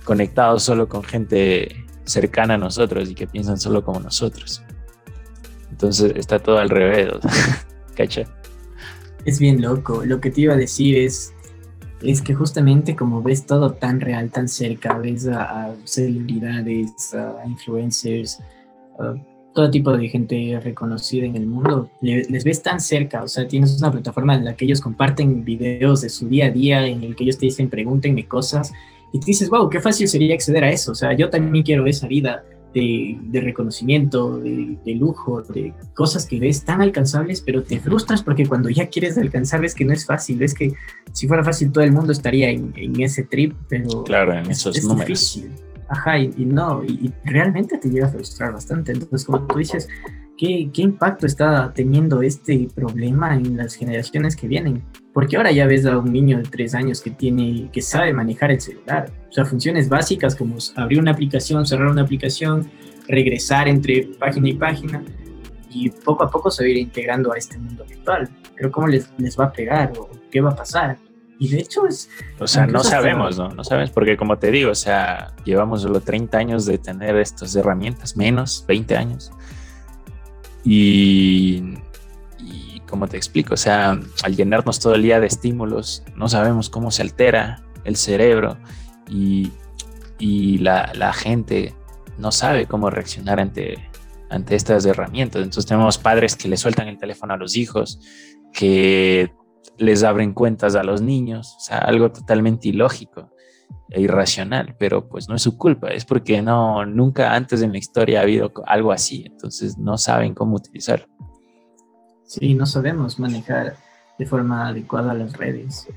conectados 0.04 0.64
solo 0.64 0.88
con 0.88 1.04
gente 1.04 1.86
cercana 2.06 2.54
a 2.54 2.58
nosotros 2.58 3.10
y 3.10 3.16
que 3.16 3.28
piensan 3.28 3.60
solo 3.60 3.84
como 3.84 4.00
nosotros. 4.00 4.62
Entonces 5.72 6.14
está 6.16 6.40
todo 6.40 6.60
al 6.60 6.70
revés, 6.70 7.10
¿cacha? 7.96 8.24
Es 9.26 9.40
bien 9.40 9.62
loco. 9.62 10.06
Lo 10.06 10.22
que 10.22 10.30
te 10.30 10.42
iba 10.42 10.54
a 10.54 10.58
decir 10.58 10.98
es, 10.98 11.34
es 12.06 12.22
que 12.22 12.34
justamente 12.34 12.96
como 12.96 13.22
ves 13.22 13.46
todo 13.46 13.74
tan 13.74 14.00
real, 14.00 14.30
tan 14.30 14.48
cerca, 14.48 14.98
ves 14.98 15.28
a, 15.28 15.74
celebridades, 15.84 17.14
a 17.14 17.44
influencers, 17.46 18.40
a 19.00 19.16
todo 19.54 19.72
tipo 19.72 19.96
de 19.96 20.10
gente 20.10 20.60
reconocida 20.62 21.26
en 21.26 21.36
el 21.36 21.48
mundo, 21.48 21.90
les 22.02 22.44
ves 22.44 22.62
tan 22.62 22.80
cerca, 22.80 23.24
o 23.24 23.28
sea, 23.28 23.48
tienes 23.48 23.78
una 23.80 23.92
plataforma 23.92 24.36
en 24.36 24.46
la 24.46 24.56
que 24.56 24.66
ellos 24.66 24.82
comparten 24.82 25.46
videos 25.46 26.02
de 26.02 26.10
su 26.10 26.28
día 26.28 26.48
a 26.48 26.52
día, 26.52 26.86
en 26.86 27.04
el 27.04 27.16
que 27.16 27.24
ellos 27.24 27.38
te 27.38 27.46
dicen, 27.46 27.70
pregúntenme 27.70 28.28
cosas, 28.28 28.74
y 29.14 29.20
te 29.20 29.28
dices, 29.28 29.50
wow, 29.50 29.70
qué 29.70 29.80
fácil 29.80 30.10
sería 30.10 30.36
acceder 30.36 30.66
a 30.66 30.72
eso. 30.72 30.92
O 30.92 30.96
sea, 30.96 31.14
yo 31.14 31.30
también 31.30 31.64
quiero 31.64 31.86
esa 31.86 32.06
vida 32.06 32.44
de, 32.76 33.42
reconocimiento, 33.42 34.38
de, 34.38 34.96
lujo, 34.96 35.42
de 35.42 35.74
cosas 35.94 36.26
que 36.26 36.40
ves 36.40 36.66
tan 36.66 36.82
alcanzables, 36.82 37.40
pero 37.40 37.64
te 37.64 37.80
frustras 37.80 38.22
porque 38.22 38.46
cuando 38.46 38.70
ya 38.70 38.88
quieres 38.88 39.18
alcanzar 39.18 39.62
ves 39.62 39.74
que 39.74 39.86
no 39.86 39.94
es 39.94 40.06
fácil. 40.06 40.38
Ves 40.38 40.54
que 40.54 40.74
si 41.14 41.28
fuera 41.28 41.44
fácil 41.44 41.72
todo 41.72 41.86
el 41.86 41.94
mundo 41.94 42.12
estaría 42.12 42.50
en, 42.50 42.74
ese 43.00 43.24
trip, 43.24 43.54
pero 43.70 44.04
claro, 44.04 44.34
en 44.34 44.52
esos 44.52 44.78
es 44.78 44.88
Difícil. 44.96 45.52
Ajá, 45.88 46.20
y, 46.20 46.30
no, 46.46 46.84
y, 46.84 47.14
realmente 47.24 47.78
te 47.78 47.90
llega 47.90 48.08
a 48.08 48.10
frustrar 48.10 48.52
bastante. 48.52 48.92
Entonces, 48.92 49.24
como 49.26 49.48
tú 49.48 49.58
dices, 49.58 49.88
¿qué, 50.38 50.70
¿qué 50.74 50.82
impacto 50.82 51.28
está 51.28 51.72
teniendo 51.74 52.22
este 52.24 52.68
problema 52.76 53.36
en 53.36 53.56
las 53.56 53.76
generaciones 53.76 54.36
que 54.36 54.48
vienen? 54.48 54.84
Porque 55.16 55.38
ahora 55.38 55.54
ya 55.54 55.66
ves 55.66 55.86
a 55.86 55.98
un 55.98 56.12
niño 56.12 56.40
de 56.40 56.44
tres 56.44 56.76
años 56.76 57.00
que 57.00 57.10
tiene, 57.10 57.70
que 57.72 57.82
sabe 57.82 58.12
manejar 58.12 58.52
el 58.52 58.60
celular. 58.60 59.10
O 59.30 59.32
sea, 59.32 59.46
funciones 59.46 59.88
básicas 59.88 60.36
como 60.36 60.58
abrir 60.76 61.00
una 61.00 61.12
aplicación, 61.12 61.66
cerrar 61.66 61.88
una 61.88 62.02
aplicación, 62.02 62.70
regresar 63.08 63.70
entre 63.70 64.10
página 64.20 64.50
y 64.50 64.54
página. 64.56 65.02
Y 65.70 65.90
poco 65.90 66.26
a 66.26 66.30
poco 66.30 66.52
se 66.52 66.64
va 66.64 66.68
a 66.68 66.70
ir 66.70 66.78
integrando 66.80 67.32
a 67.32 67.38
este 67.38 67.58
mundo 67.58 67.86
virtual. 67.88 68.30
Pero 68.58 68.70
¿cómo 68.74 68.88
les, 68.88 69.10
les 69.18 69.40
va 69.40 69.46
a 69.46 69.54
pegar 69.54 69.94
o 69.98 70.10
qué 70.30 70.42
va 70.42 70.50
a 70.50 70.56
pasar? 70.58 70.98
Y 71.40 71.48
de 71.48 71.60
hecho 71.60 71.88
es... 71.88 72.10
O 72.38 72.46
sea, 72.46 72.68
no 72.68 72.84
sabemos, 72.84 73.38
¿no? 73.38 73.48
No 73.48 73.64
sabemos 73.64 73.92
porque 73.92 74.18
como 74.18 74.38
te 74.38 74.52
digo, 74.52 74.72
o 74.72 74.76
sea, 74.76 75.34
llevamos 75.46 75.84
solo 75.84 76.02
30 76.02 76.38
años 76.38 76.66
de 76.66 76.78
tener 76.78 77.16
estas 77.16 77.56
herramientas, 77.56 78.18
menos 78.18 78.66
20 78.68 78.98
años. 78.98 79.32
Y 80.66 81.76
como 82.90 83.08
te 83.08 83.18
explico, 83.18 83.54
o 83.54 83.58
sea, 83.58 84.00
al 84.24 84.36
llenarnos 84.36 84.80
todo 84.80 84.96
el 84.96 85.04
día 85.04 85.20
de 85.20 85.28
estímulos, 85.28 86.04
no 86.16 86.30
sabemos 86.30 86.70
cómo 86.70 86.92
se 86.92 87.02
altera 87.02 87.64
el 87.84 87.96
cerebro 87.96 88.58
y, 89.10 89.52
la, 90.60 91.14
gente 91.14 91.74
no 92.18 92.32
sabe 92.32 92.66
cómo 92.66 92.90
reaccionar 92.90 93.40
ante, 93.40 93.90
ante 94.30 94.56
estas 94.56 94.86
herramientas. 94.86 95.44
Entonces 95.44 95.66
tenemos 95.66 95.98
padres 95.98 96.36
que 96.36 96.48
le 96.48 96.58
sueltan 96.58 96.88
el 96.88 96.98
teléfono 96.98 97.34
a 97.34 97.38
los 97.38 97.56
hijos, 97.56 98.00
que 98.54 99.32
les 99.78 100.04
abren 100.04 100.34
cuentas 100.34 100.76
a 100.76 100.84
los 100.84 101.02
niños, 101.02 101.56
o 101.58 101.60
sea, 101.60 101.80
algo 101.80 102.12
totalmente 102.12 102.70
ilógico 102.70 103.32
e 103.90 104.02
irracional, 104.02 104.76
pero 104.80 105.08
pues 105.08 105.28
no 105.30 105.36
es 105.36 105.42
su 105.42 105.58
culpa, 105.58 105.90
es 105.90 106.06
porque 106.06 106.42
no, 106.42 106.86
nunca 106.86 107.34
antes 107.34 107.62
en 107.62 107.72
la 107.72 107.78
historia 107.78 108.20
ha 108.20 108.24
habido 108.24 108.52
algo 108.66 108.92
así, 108.92 109.26
entonces 109.28 109.78
no 109.78 109.98
saben 109.98 110.34
cómo 110.34 110.56
utilizarlo. 110.56 111.08
Sí, 112.26 112.54
no 112.56 112.66
sabemos 112.66 113.20
manejar 113.20 113.76
de 114.18 114.26
forma 114.26 114.68
adecuada 114.68 115.14
las 115.14 115.38
redes. 115.38 115.88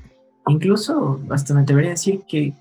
Incluso 0.47 1.19
hasta 1.29 1.53
me 1.53 1.61
atrevería 1.61 1.91
a 1.91 1.93
decir 1.93 2.21
que, 2.27 2.53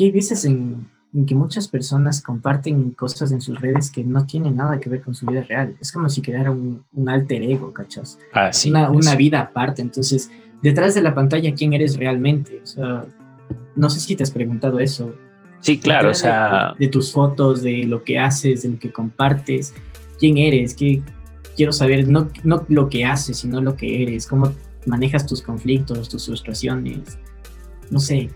hay 0.00 0.10
veces 0.10 0.44
en, 0.44 0.88
que 1.26 1.34
muchas 1.34 1.68
personas 1.68 2.22
comparten 2.22 2.90
cosas 2.92 3.32
en 3.32 3.40
sus 3.40 3.60
redes 3.60 3.90
que 3.90 4.02
no 4.02 4.26
tienen 4.26 4.56
nada 4.56 4.80
que 4.80 4.90
ver 4.90 5.02
con 5.02 5.14
su 5.14 5.26
vida 5.26 5.42
real. 5.42 5.76
Es 5.80 5.92
como 5.92 6.08
si 6.08 6.22
creara 6.22 6.50
un, 6.50 6.84
alter 7.06 7.42
ego, 7.42 7.72
¿cachas? 7.72 8.18
Ah, 8.32 8.52
sí, 8.52 8.70
una, 8.70 8.90
una 8.90 9.14
vida 9.14 9.40
aparte. 9.40 9.82
Entonces, 9.82 10.30
detrás 10.62 10.94
de 10.94 11.02
la 11.02 11.14
pantalla, 11.14 11.54
¿quién 11.54 11.72
eres 11.72 11.96
realmente? 11.96 12.60
O 12.62 12.66
sea, 12.66 13.04
no 13.76 13.90
sé 13.90 14.00
si 14.00 14.16
te 14.16 14.22
has 14.22 14.30
preguntado 14.30 14.80
eso. 14.80 15.14
Sí, 15.60 15.78
claro, 15.78 16.10
o 16.10 16.14
sea... 16.14 16.74
De, 16.78 16.86
de, 16.86 16.90
tus 16.90 17.12
fotos, 17.12 17.62
de 17.62 17.84
lo 17.84 18.02
que 18.02 18.18
haces, 18.18 18.62
de 18.62 18.70
lo 18.70 18.78
que 18.78 18.92
compartes, 18.92 19.72
quién 20.18 20.36
eres, 20.36 20.74
qué, 20.74 21.02
quiero 21.56 21.72
saber 21.72 22.08
no, 22.08 22.28
no 22.42 22.64
lo 22.68 22.88
que 22.88 23.04
haces, 23.04 23.38
sino 23.38 23.60
lo 23.60 23.76
que 23.76 24.02
eres, 24.02 24.26
cómo 24.26 24.52
manejas 24.86 25.26
tus 25.26 25.42
conflictos, 25.42 26.08
tus 26.08 26.26
frustraciones, 26.26 27.18
no 27.90 28.00
sé. 28.00 28.30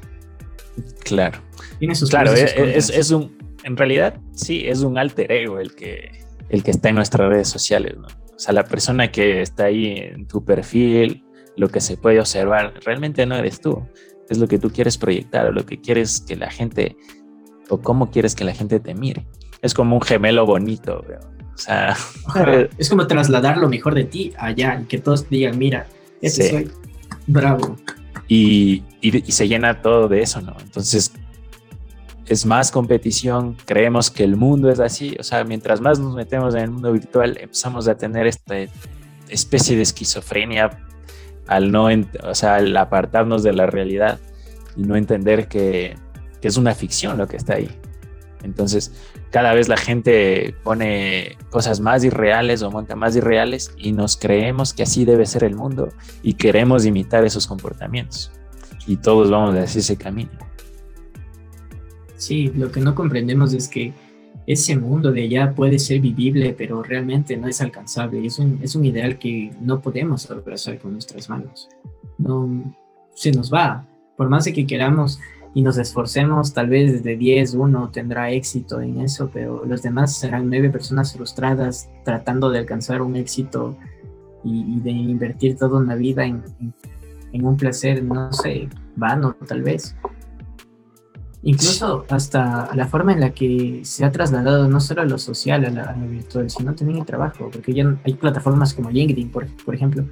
Claro. 1.05 1.39
Tiene 1.79 1.95
sus 1.95 2.11
claro, 2.11 2.33
es, 2.33 2.91
es, 2.91 3.11
un, 3.11 3.37
en 3.65 3.77
realidad 3.77 4.21
sí, 4.33 4.63
es 4.67 4.81
un 4.83 4.97
alter 4.97 5.31
ego 5.33 5.59
el 5.59 5.75
que, 5.75 6.25
el 6.49 6.63
que 6.63 6.71
está 6.71 6.89
en 6.89 6.95
nuestras 6.97 7.29
redes 7.29 7.49
sociales, 7.49 7.97
¿no? 7.97 8.07
O 8.07 8.41
sea, 8.41 8.55
la 8.55 8.65
persona 8.65 9.11
que 9.11 9.43
está 9.43 9.65
ahí 9.65 9.97
en 9.97 10.29
tu 10.29 10.45
perfil, 10.45 11.25
lo 11.57 11.69
que 11.69 11.81
se 11.81 11.97
puede 11.97 12.21
observar, 12.21 12.73
realmente 12.85 13.27
no 13.27 13.35
eres 13.35 13.61
tú. 13.61 13.85
Es 14.29 14.39
lo 14.39 14.47
que 14.47 14.59
tú 14.59 14.71
quieres 14.71 14.97
proyectar 14.97 15.47
o 15.47 15.53
lo 15.53 15.67
que 15.67 15.81
quieres 15.81 16.21
que 16.21 16.37
la 16.37 16.49
gente, 16.49 16.97
o 17.69 17.81
cómo 17.81 18.13
quieres 18.13 18.37
que 18.37 18.45
la 18.45 18.55
gente 18.55 18.79
te 18.79 18.95
mire. 18.95 19.27
Es 19.61 19.75
como 19.75 19.97
un 19.97 20.03
gemelo 20.03 20.47
bonito, 20.47 21.05
o 21.59 21.61
sea, 21.61 21.97
es 22.79 22.89
como 22.89 23.07
trasladar 23.07 23.59
lo 23.59 23.69
mejor 23.69 23.95
de 23.95 24.05
ti 24.05 24.33
allá 24.39 24.81
y 24.81 24.85
que 24.87 24.99
todos 24.99 25.29
digan, 25.29 25.59
mira, 25.59 25.87
ese 26.23 26.51
soy 26.51 26.71
bravo. 27.27 27.77
Y, 28.29 28.85
y, 29.01 29.33
se 29.33 29.49
llena 29.49 29.83
todo 29.83 30.07
de 30.07 30.23
eso, 30.23 30.41
¿no? 30.41 30.55
Entonces, 30.61 31.13
es 32.27 32.47
más 32.47 32.71
competición, 32.71 33.57
creemos 33.65 34.11
que 34.11 34.23
el 34.23 34.37
mundo 34.37 34.71
es 34.71 34.81
así, 34.81 35.17
o 35.19 35.23
sea, 35.23 35.45
mientras 35.45 35.81
más 35.81 35.99
nos 35.99 36.15
metemos 36.15 36.55
en 36.55 36.61
el 36.61 36.71
mundo 36.71 36.93
virtual, 36.93 37.39
empezamos 37.41 37.89
a 37.89 37.97
tener 37.97 38.27
esta 38.27 38.55
especie 39.29 39.77
de 39.77 39.83
esquizofrenia 39.83 40.79
al 41.47 41.73
no, 41.73 41.89
o 42.23 42.35
sea, 42.35 42.57
al 42.57 42.77
apartarnos 42.77 43.43
de 43.43 43.55
la 43.55 43.67
realidad 43.67 44.21
y 44.77 44.83
no 44.83 44.95
entender 44.95 45.49
que, 45.49 45.97
que 46.41 46.49
es 46.49 46.57
una 46.59 46.75
ficción 46.75 47.17
lo 47.17 47.27
que 47.27 47.39
está 47.39 47.55
ahí. 47.55 47.71
Entonces, 48.43 48.93
cada 49.31 49.55
vez 49.55 49.69
la 49.69 49.77
gente 49.77 50.55
pone 50.63 51.37
cosas 51.51 51.81
más 51.81 52.05
irreales 52.05 52.63
o 52.63 52.71
monta 52.71 52.97
más 52.97 53.15
irreales 53.17 53.73
y 53.77 53.93
nos 53.93 54.17
creemos 54.17 54.73
que 54.73 54.83
así 54.83 55.05
debe 55.05 55.27
ser 55.27 55.45
el 55.45 55.55
mundo 55.55 55.91
y 56.23 56.35
queremos 56.35 56.87
imitar 56.87 57.25
esos 57.25 57.47
comportamientos. 57.47 58.33
Y 58.87 58.97
todos 58.97 59.31
vamos 59.31 59.55
a 59.55 59.65
ese 59.65 59.97
camino. 59.97 60.31
Sí, 62.17 62.51
lo 62.55 62.73
que 62.73 62.81
no 62.81 62.95
comprendemos 62.95 63.53
es 63.53 63.69
que 63.69 63.93
ese 64.47 64.77
mundo 64.77 65.13
de 65.13 65.25
allá 65.25 65.55
puede 65.55 65.79
ser 65.79 66.01
vivible, 66.01 66.55
pero 66.57 66.83
realmente 66.83 67.37
no 67.37 67.49
es 67.49 67.61
alcanzable. 67.61 68.25
Es 68.25 68.39
un, 68.39 68.59
es 68.63 68.75
un 68.75 68.85
ideal 68.87 69.19
que 69.19 69.53
no 69.61 69.83
podemos 69.83 70.31
abrazar 70.31 70.79
con 70.79 70.93
nuestras 70.93 71.29
manos. 71.29 71.69
No, 72.17 72.75
se 73.15 73.31
nos 73.31 73.53
va. 73.53 73.87
Por 74.17 74.31
más 74.31 74.47
de 74.47 74.55
que 74.55 74.67
queramos 74.67 75.21
y 75.55 75.63
nos 75.63 75.79
esforcemos, 75.79 76.53
tal 76.53 76.69
vez 76.69 77.03
de 77.03 77.17
10 77.17 77.55
uno 77.55 77.91
tendrá 77.91 78.31
éxito 78.31 78.81
en 78.81 79.01
eso, 79.01 79.31
pero 79.33 79.65
los 79.65 79.83
demás 79.83 80.17
serán 80.17 80.49
nueve 80.49 80.71
personas 80.71 81.13
frustradas 81.13 81.89
tratando 82.05 82.51
de 82.51 82.59
alcanzar 82.59 83.03
un 83.03 83.17
éxito 83.17 83.77
y, 84.45 84.81
de 84.81 84.91
invertir 84.91 85.57
toda 85.57 85.79
una 85.79 85.95
vida 85.95 86.25
en, 86.25 86.43
en, 87.33 87.45
un 87.45 87.57
placer, 87.57 88.03
no 88.03 88.33
sé, 88.33 88.69
vano 88.97 89.37
tal 89.47 89.63
vez. 89.63 89.97
Incluso 91.43 92.05
hasta 92.11 92.75
la 92.75 92.87
forma 92.89 93.13
en 93.13 93.21
la 93.21 93.31
que 93.31 93.81
se 93.85 94.05
ha 94.05 94.11
trasladado 94.11 94.69
no 94.69 94.81
solo 94.81 95.03
a 95.03 95.05
lo 95.05 95.19
social, 95.19 95.65
a, 95.65 95.97
lo 95.97 96.09
virtual, 96.09 96.51
sino 96.51 96.75
también 96.75 96.99
el 96.99 97.07
trabajo, 97.07 97.49
porque 97.53 97.73
ya 97.73 97.97
hay 98.05 98.15
plataformas 98.15 98.75
como 98.75 98.91
LinkedIn, 98.91 99.31
por, 99.31 99.47
por 99.65 99.75
ejemplo, 99.75 100.05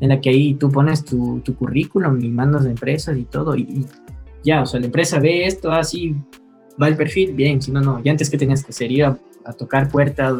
en 0.00 0.08
la 0.08 0.20
que 0.20 0.30
ahí 0.30 0.54
tú 0.54 0.70
pones 0.70 1.04
tu, 1.04 1.40
tu 1.40 1.56
currículum 1.56 2.22
y 2.22 2.28
mandas 2.30 2.64
de 2.64 2.70
empresas 2.70 3.16
y 3.16 3.24
todo, 3.24 3.56
y, 3.56 3.86
ya, 4.44 4.62
o 4.62 4.66
sea, 4.66 4.80
la 4.80 4.86
empresa 4.86 5.18
ve 5.18 5.46
esto, 5.46 5.70
así 5.70 6.16
va 6.80 6.88
el 6.88 6.96
perfil, 6.96 7.34
bien, 7.34 7.60
si 7.60 7.70
no, 7.70 7.80
no, 7.80 8.02
ya 8.02 8.10
antes 8.10 8.30
que 8.30 8.38
tenías 8.38 8.64
que 8.64 8.70
hacer 8.70 8.90
ir 8.90 9.04
a, 9.04 9.18
tocar 9.58 9.88
puertas, 9.88 10.34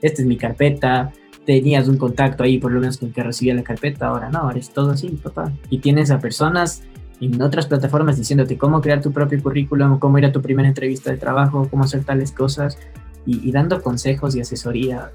esta 0.00 0.22
es 0.22 0.26
mi 0.26 0.36
carpeta, 0.36 1.12
tenías 1.46 1.86
un 1.86 1.96
contacto 1.96 2.42
ahí 2.42 2.58
por 2.58 2.72
lo 2.72 2.80
menos 2.80 2.98
con 2.98 3.08
el 3.08 3.14
que 3.14 3.22
recibía 3.22 3.54
la 3.54 3.62
carpeta, 3.62 4.08
ahora 4.08 4.30
no, 4.30 4.40
ahora 4.40 4.58
es 4.58 4.70
todo 4.70 4.90
así, 4.90 5.08
papá. 5.22 5.52
Y 5.70 5.78
tienes 5.78 6.10
a 6.10 6.18
personas 6.18 6.82
en 7.20 7.40
otras 7.40 7.66
plataformas 7.66 8.16
diciéndote 8.16 8.58
cómo 8.58 8.80
crear 8.80 9.00
tu 9.00 9.12
propio 9.12 9.40
currículum, 9.40 10.00
cómo 10.00 10.18
ir 10.18 10.26
a 10.26 10.32
tu 10.32 10.42
primera 10.42 10.68
entrevista 10.68 11.12
de 11.12 11.18
trabajo, 11.18 11.68
cómo 11.70 11.84
hacer 11.84 12.02
tales 12.02 12.32
cosas 12.32 12.78
y, 13.24 13.48
y 13.48 13.52
dando 13.52 13.80
consejos 13.80 14.34
y 14.34 14.40
asesoría. 14.40 15.12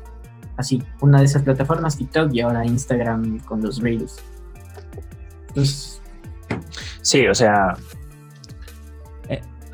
Así, 0.56 0.82
una 1.02 1.20
de 1.20 1.26
esas 1.26 1.44
plataformas, 1.44 1.98
TikTok 1.98 2.34
y 2.34 2.40
ahora 2.40 2.66
Instagram 2.66 3.40
con 3.40 3.62
los 3.62 3.82
Reels. 3.82 4.22
Sí, 7.02 7.28
o 7.28 7.36
sea, 7.36 7.78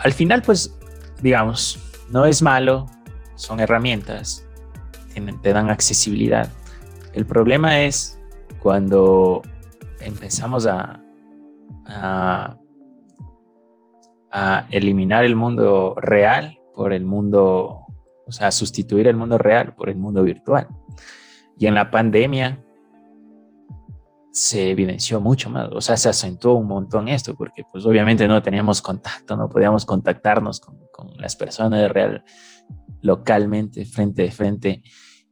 al 0.03 0.11
final, 0.11 0.41
pues, 0.41 0.77
digamos, 1.21 1.79
no 2.09 2.25
es 2.25 2.41
malo, 2.41 2.85
son 3.35 3.59
herramientas, 3.59 4.45
te 5.41 5.53
dan 5.53 5.69
accesibilidad. 5.69 6.49
El 7.13 7.25
problema 7.25 7.81
es 7.81 8.19
cuando 8.59 9.41
empezamos 9.99 10.67
a, 10.67 11.01
a, 11.85 12.57
eliminar 14.71 15.23
el 15.23 15.35
mundo 15.35 15.95
real 15.97 16.59
por 16.73 16.91
el 16.91 17.05
mundo, 17.05 17.85
o 18.25 18.31
sea, 18.31 18.51
sustituir 18.51 19.07
el 19.07 19.15
mundo 19.15 19.37
real 19.37 19.75
por 19.75 19.89
el 19.89 19.95
mundo 19.95 20.23
virtual. 20.23 20.67
Y 21.57 21.67
en 21.67 21.75
la 21.75 21.91
pandemia 21.91 22.62
se 24.33 24.71
evidenció 24.71 25.21
mucho 25.21 25.51
más, 25.51 25.69
o 25.71 25.79
sea, 25.79 25.95
se 25.95 26.09
acentuó 26.09 26.55
un 26.55 26.65
montón 26.65 27.07
esto, 27.07 27.35
porque 27.35 27.63
pues 27.71 27.85
obviamente 27.85 28.27
no 28.27 28.41
teníamos 28.41 28.81
contacto, 28.81 29.37
no 29.37 29.47
podíamos 29.47 29.85
contactarnos 29.85 30.59
con, 30.59 30.81
las 31.17 31.35
personas 31.35 31.79
de 31.81 31.87
real 31.87 32.23
localmente, 33.01 33.85
frente 33.85 34.27
a 34.27 34.31
frente, 34.31 34.81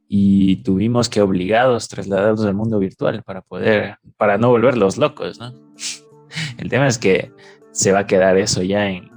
y 0.06 0.62
tuvimos 0.62 1.08
que 1.08 1.20
obligados 1.20 1.88
trasladarnos 1.88 2.44
al 2.44 2.54
mundo 2.54 2.78
virtual 2.78 3.24
para 3.24 3.42
poder, 3.42 3.96
para 4.16 4.38
no 4.38 4.50
volverlos 4.50 4.98
locos, 4.98 5.40
¿no? 5.40 5.52
El 6.58 6.68
tema 6.68 6.86
es 6.86 6.98
que 6.98 7.32
se 7.72 7.90
va 7.90 8.00
a 8.00 8.06
quedar 8.06 8.36
eso 8.36 8.62
ya 8.62 8.88
en, 8.88 9.10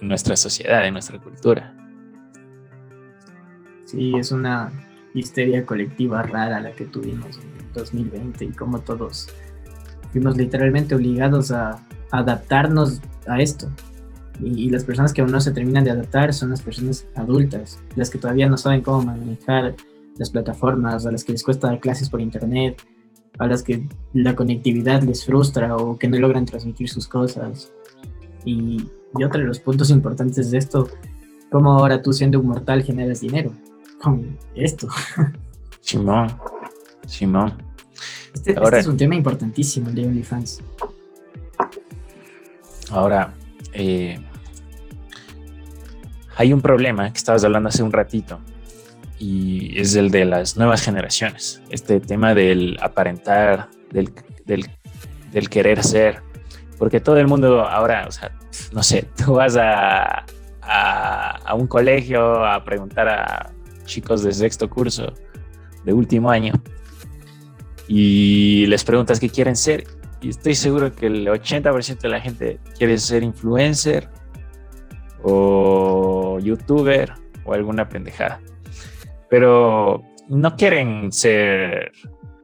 en 0.00 0.08
nuestra 0.08 0.34
sociedad, 0.34 0.84
en 0.84 0.94
nuestra 0.94 1.20
cultura. 1.20 1.76
Sí, 3.84 4.14
es 4.16 4.32
una 4.32 4.85
histeria 5.18 5.64
colectiva 5.64 6.22
rara 6.22 6.60
la 6.60 6.72
que 6.72 6.84
tuvimos 6.84 7.40
2020 7.74 8.44
y 8.44 8.48
como 8.50 8.80
todos 8.80 9.28
fuimos 10.12 10.36
literalmente 10.36 10.94
obligados 10.94 11.50
a, 11.50 11.82
adaptarnos 12.10 13.00
a 13.26 13.40
esto. 13.40 13.68
Y, 14.40 14.70
las 14.70 14.84
personas 14.84 15.12
que 15.12 15.22
aún 15.22 15.32
no 15.32 15.40
se 15.40 15.50
terminan 15.50 15.84
de 15.84 15.90
adaptar 15.90 16.32
son 16.32 16.50
las 16.50 16.62
personas 16.62 17.06
adultas, 17.14 17.80
las 17.96 18.10
que 18.10 18.18
todavía 18.18 18.48
no 18.48 18.56
saben 18.56 18.82
cómo 18.82 19.02
manejar 19.02 19.74
las 20.18 20.30
plataformas, 20.30 21.04
a 21.04 21.10
las 21.10 21.24
que 21.24 21.32
les 21.32 21.42
cuesta 21.42 21.68
dar 21.68 21.80
clases 21.80 22.08
por 22.08 22.20
internet, 22.20 22.80
a 23.38 23.46
las 23.46 23.62
que 23.62 23.88
la 24.14 24.36
conectividad 24.36 25.02
les 25.02 25.24
frustra 25.24 25.76
o 25.76 25.98
que 25.98 26.08
no 26.08 26.18
logran 26.18 26.44
transmitir 26.44 26.88
sus 26.88 27.08
cosas. 27.08 27.72
Y, 28.44 28.88
y 29.18 29.24
otro 29.24 29.40
de 29.40 29.46
los 29.46 29.58
puntos 29.58 29.90
importantes 29.90 30.50
de 30.50 30.58
esto, 30.58 30.88
cómo 31.50 31.72
ahora 31.72 32.02
tú 32.02 32.12
siendo 32.12 32.38
un 32.38 32.46
mortal 32.46 32.82
generas 32.82 33.20
dinero 33.20 33.52
con 34.06 34.38
esto. 34.54 34.88
Simón, 35.80 36.28
Simón. 37.08 37.60
Este, 38.32 38.52
este, 38.52 38.78
es 38.78 38.86
un 38.86 38.96
tema 38.96 39.16
importantísimo, 39.16 39.88
el 39.88 39.96
de 39.96 40.06
OnlyFans. 40.06 40.62
Ahora, 42.90 43.34
eh, 43.72 44.20
hay 46.36 46.52
un 46.52 46.60
problema 46.60 47.10
que 47.12 47.18
estabas 47.18 47.42
hablando 47.42 47.68
hace 47.68 47.82
un 47.82 47.90
ratito 47.90 48.38
y 49.18 49.76
es 49.80 49.96
el 49.96 50.12
de 50.12 50.24
las 50.24 50.56
nuevas 50.56 50.82
generaciones. 50.82 51.60
Este 51.70 51.98
tema 51.98 52.32
del 52.32 52.78
aparentar, 52.80 53.70
del, 53.90 54.12
del, 54.44 55.48
querer 55.48 55.82
ser, 55.82 56.22
porque 56.78 57.00
todo 57.00 57.18
el 57.18 57.26
mundo 57.26 57.62
ahora, 57.62 58.04
o 58.06 58.12
sea, 58.12 58.30
no 58.72 58.84
sé, 58.84 59.08
tú 59.16 59.32
vas 59.32 59.56
a, 59.56 60.24
a, 60.62 61.38
a 61.44 61.54
un 61.54 61.66
colegio 61.66 62.44
a 62.44 62.64
preguntar 62.64 63.08
a 63.08 63.55
chicos 63.86 64.22
de 64.22 64.32
sexto 64.32 64.68
curso, 64.68 65.12
de 65.84 65.92
último 65.92 66.30
año, 66.30 66.52
y 67.88 68.66
les 68.66 68.84
preguntas 68.84 69.20
qué 69.20 69.28
quieren 69.30 69.56
ser. 69.56 69.84
Y 70.20 70.30
estoy 70.30 70.54
seguro 70.54 70.94
que 70.94 71.06
el 71.06 71.26
80% 71.26 72.00
de 72.00 72.08
la 72.08 72.20
gente 72.20 72.58
quiere 72.76 72.98
ser 72.98 73.22
influencer 73.22 74.08
o 75.22 76.38
youtuber 76.40 77.12
o 77.44 77.54
alguna 77.54 77.88
pendejada. 77.88 78.40
Pero 79.30 80.02
no 80.28 80.56
quieren 80.56 81.12
ser 81.12 81.92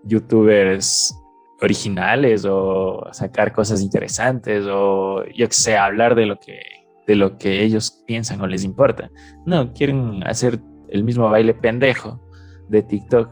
youtubers 0.04 1.14
originales 1.60 2.44
o 2.44 3.06
sacar 3.12 3.52
cosas 3.52 3.82
interesantes 3.82 4.64
o 4.68 5.24
yo 5.34 5.48
que 5.48 5.54
sé, 5.54 5.76
hablar 5.76 6.14
de 6.14 6.26
lo 6.26 6.36
que 6.38 6.60
de 7.06 7.16
lo 7.16 7.36
que 7.36 7.62
ellos 7.62 8.02
piensan 8.06 8.40
o 8.40 8.46
les 8.46 8.64
importa. 8.64 9.10
No, 9.44 9.72
quieren 9.72 10.22
hacer 10.24 10.60
el 10.92 11.04
mismo 11.04 11.28
baile 11.30 11.54
pendejo 11.54 12.20
de 12.68 12.82
TikTok 12.82 13.30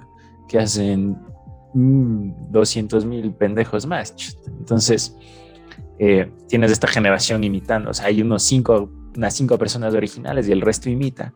que 0.48 0.58
hacen 0.58 1.16
200 1.74 3.04
mil 3.04 3.32
pendejos 3.34 3.86
más. 3.86 4.14
Entonces, 4.58 5.16
eh, 5.98 6.30
tienes 6.48 6.72
esta 6.72 6.88
generación 6.88 7.44
imitando. 7.44 7.90
O 7.90 7.94
sea, 7.94 8.06
hay 8.06 8.22
unos 8.22 8.42
cinco, 8.42 8.90
unas 9.16 9.34
cinco 9.34 9.58
personas 9.58 9.94
originales 9.94 10.48
y 10.48 10.52
el 10.52 10.62
resto 10.62 10.88
imita. 10.88 11.32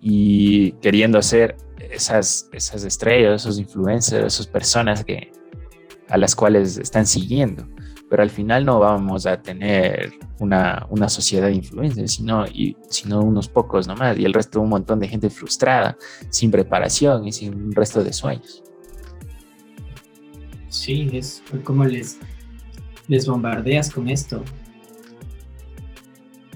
Y 0.00 0.72
queriendo 0.72 1.18
hacer 1.18 1.56
esas, 1.90 2.50
esas 2.52 2.84
estrellas, 2.84 3.42
esos 3.42 3.58
influencers, 3.58 4.34
esas 4.34 4.46
personas 4.46 5.04
que, 5.04 5.32
a 6.08 6.18
las 6.18 6.34
cuales 6.34 6.76
están 6.76 7.06
siguiendo. 7.06 7.66
Pero 8.10 8.22
al 8.22 8.30
final 8.30 8.64
no 8.64 8.78
vamos 8.78 9.26
a 9.26 9.40
tener 9.40 10.12
una, 10.38 10.86
una 10.90 11.08
sociedad 11.08 11.48
de 11.48 11.54
influencers, 11.54 12.12
sino, 12.12 12.46
y, 12.46 12.76
sino 12.90 13.20
unos 13.20 13.48
pocos 13.48 13.86
nomás. 13.88 14.18
Y 14.18 14.24
el 14.24 14.32
resto 14.32 14.60
un 14.60 14.68
montón 14.68 15.00
de 15.00 15.08
gente 15.08 15.30
frustrada, 15.30 15.96
sin 16.30 16.50
preparación 16.50 17.26
y 17.26 17.32
sin 17.32 17.54
un 17.54 17.72
resto 17.72 18.04
de 18.04 18.12
sueños. 18.12 18.62
Sí, 20.68 21.08
es 21.12 21.42
como 21.62 21.84
les, 21.84 22.18
les 23.08 23.26
bombardeas 23.26 23.90
con 23.90 24.08
esto. 24.08 24.42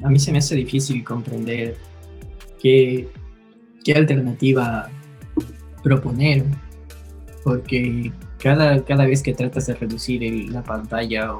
A 0.03 0.09
mí 0.09 0.19
se 0.19 0.33
me 0.33 0.39
hace 0.39 0.55
difícil 0.55 1.03
comprender 1.03 1.77
qué, 2.61 3.09
qué 3.85 3.95
alternativa 3.95 4.91
proponer, 5.83 6.45
porque 7.43 8.13
cada, 8.39 8.85
cada 8.85 9.07
vez 9.07 9.23
que 9.23 9.35
tratas 9.35 9.67
de 9.67 9.75
reducir 9.75 10.51
la 10.51 10.63
pantalla 10.63 11.35
o 11.35 11.39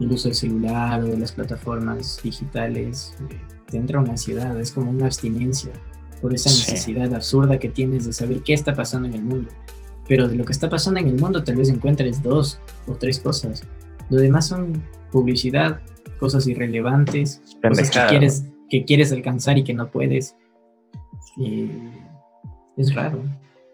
el 0.00 0.12
uso 0.12 0.28
del 0.28 0.36
celular 0.36 1.02
o 1.02 1.06
de 1.06 1.16
las 1.16 1.32
plataformas 1.32 2.20
digitales, 2.22 3.14
eh, 3.30 3.38
te 3.70 3.76
entra 3.76 4.00
una 4.00 4.10
ansiedad, 4.10 4.58
es 4.60 4.72
como 4.72 4.90
una 4.90 5.06
abstinencia 5.06 5.72
por 6.20 6.34
esa 6.34 6.50
necesidad 6.50 7.12
absurda 7.14 7.58
que 7.58 7.68
tienes 7.68 8.06
de 8.06 8.12
saber 8.12 8.42
qué 8.42 8.54
está 8.54 8.74
pasando 8.74 9.08
en 9.08 9.14
el 9.14 9.22
mundo. 9.22 9.50
Pero 10.08 10.28
de 10.28 10.36
lo 10.36 10.44
que 10.44 10.52
está 10.52 10.70
pasando 10.70 11.00
en 11.00 11.08
el 11.08 11.20
mundo 11.20 11.42
tal 11.42 11.56
vez 11.56 11.68
encuentres 11.68 12.22
dos 12.22 12.60
o 12.86 12.94
tres 12.94 13.18
cosas. 13.20 13.62
Lo 14.08 14.18
demás 14.18 14.46
son 14.46 14.82
publicidad, 15.10 15.80
cosas 16.18 16.46
irrelevantes, 16.46 17.42
cosas 17.60 17.90
que 17.90 18.00
quieres, 18.08 18.44
que 18.70 18.84
quieres 18.84 19.12
alcanzar 19.12 19.58
y 19.58 19.64
que 19.64 19.74
no 19.74 19.90
puedes. 19.90 20.36
es 22.76 22.94
raro. 22.94 23.22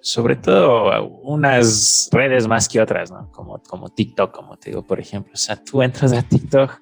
Sobre 0.02 0.36
todo 0.36 1.08
unas 1.22 2.08
redes 2.12 2.46
más 2.48 2.68
que 2.68 2.80
otras, 2.80 3.10
¿no? 3.10 3.30
Como, 3.30 3.62
como 3.62 3.88
TikTok, 3.88 4.34
como 4.34 4.56
te 4.56 4.70
digo, 4.70 4.84
por 4.84 4.98
ejemplo. 5.00 5.32
O 5.32 5.36
sea, 5.36 5.56
tú 5.56 5.80
entras 5.80 6.12
a 6.12 6.22
TikTok 6.22 6.80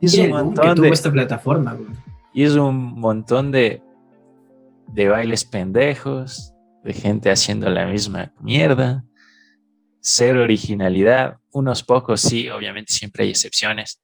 y 0.00 0.06
es 0.06 0.18
un 0.18 0.30
montón 0.30 0.80
de... 0.80 0.88
esta 0.88 1.10
plataforma, 1.10 1.76
Y 2.32 2.44
es 2.44 2.54
un 2.54 2.98
montón 2.98 3.50
de, 3.50 3.82
de 4.86 5.08
bailes 5.08 5.44
pendejos, 5.44 6.54
de 6.84 6.92
gente 6.92 7.30
haciendo 7.30 7.68
la 7.68 7.86
misma 7.86 8.32
mierda, 8.40 9.04
cero 10.00 10.42
originalidad, 10.42 11.38
unos 11.52 11.82
pocos 11.82 12.20
sí, 12.20 12.48
obviamente 12.48 12.92
siempre 12.92 13.24
hay 13.24 13.30
excepciones, 13.30 14.00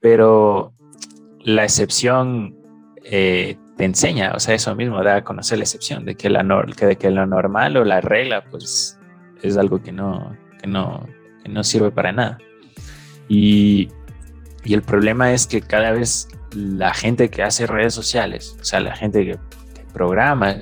pero 0.00 0.74
la 1.40 1.64
excepción 1.64 2.56
eh, 3.04 3.58
te 3.78 3.84
enseña, 3.84 4.32
o 4.34 4.40
sea, 4.40 4.56
eso 4.56 4.74
mismo 4.74 5.04
da 5.04 5.16
a 5.16 5.24
conocer 5.24 5.58
la 5.58 5.64
excepción, 5.64 6.04
de 6.04 6.16
que, 6.16 6.28
la 6.28 6.44
que, 6.76 6.84
de 6.84 6.96
que 6.96 7.10
lo 7.10 7.24
normal 7.26 7.76
o 7.76 7.84
la 7.84 8.00
regla, 8.00 8.44
pues 8.50 8.98
es 9.40 9.56
algo 9.56 9.80
que 9.80 9.92
no, 9.92 10.36
que 10.60 10.66
no, 10.66 11.06
que 11.44 11.48
no 11.48 11.62
sirve 11.62 11.92
para 11.92 12.10
nada. 12.10 12.38
Y, 13.28 13.88
y 14.64 14.74
el 14.74 14.82
problema 14.82 15.32
es 15.32 15.46
que 15.46 15.60
cada 15.60 15.92
vez 15.92 16.26
la 16.52 16.92
gente 16.92 17.30
que 17.30 17.44
hace 17.44 17.68
redes 17.68 17.94
sociales, 17.94 18.56
o 18.60 18.64
sea, 18.64 18.80
la 18.80 18.96
gente 18.96 19.24
que, 19.24 19.38
programa, 19.92 20.56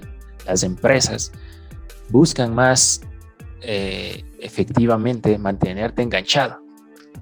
las 0.47 0.63
empresas, 0.63 1.33
buscan 2.11 2.55
más 2.55 3.01
eh, 3.63 4.25
efectivamente 4.41 5.39
mantenerte 5.39 6.03
enganchado. 6.03 6.66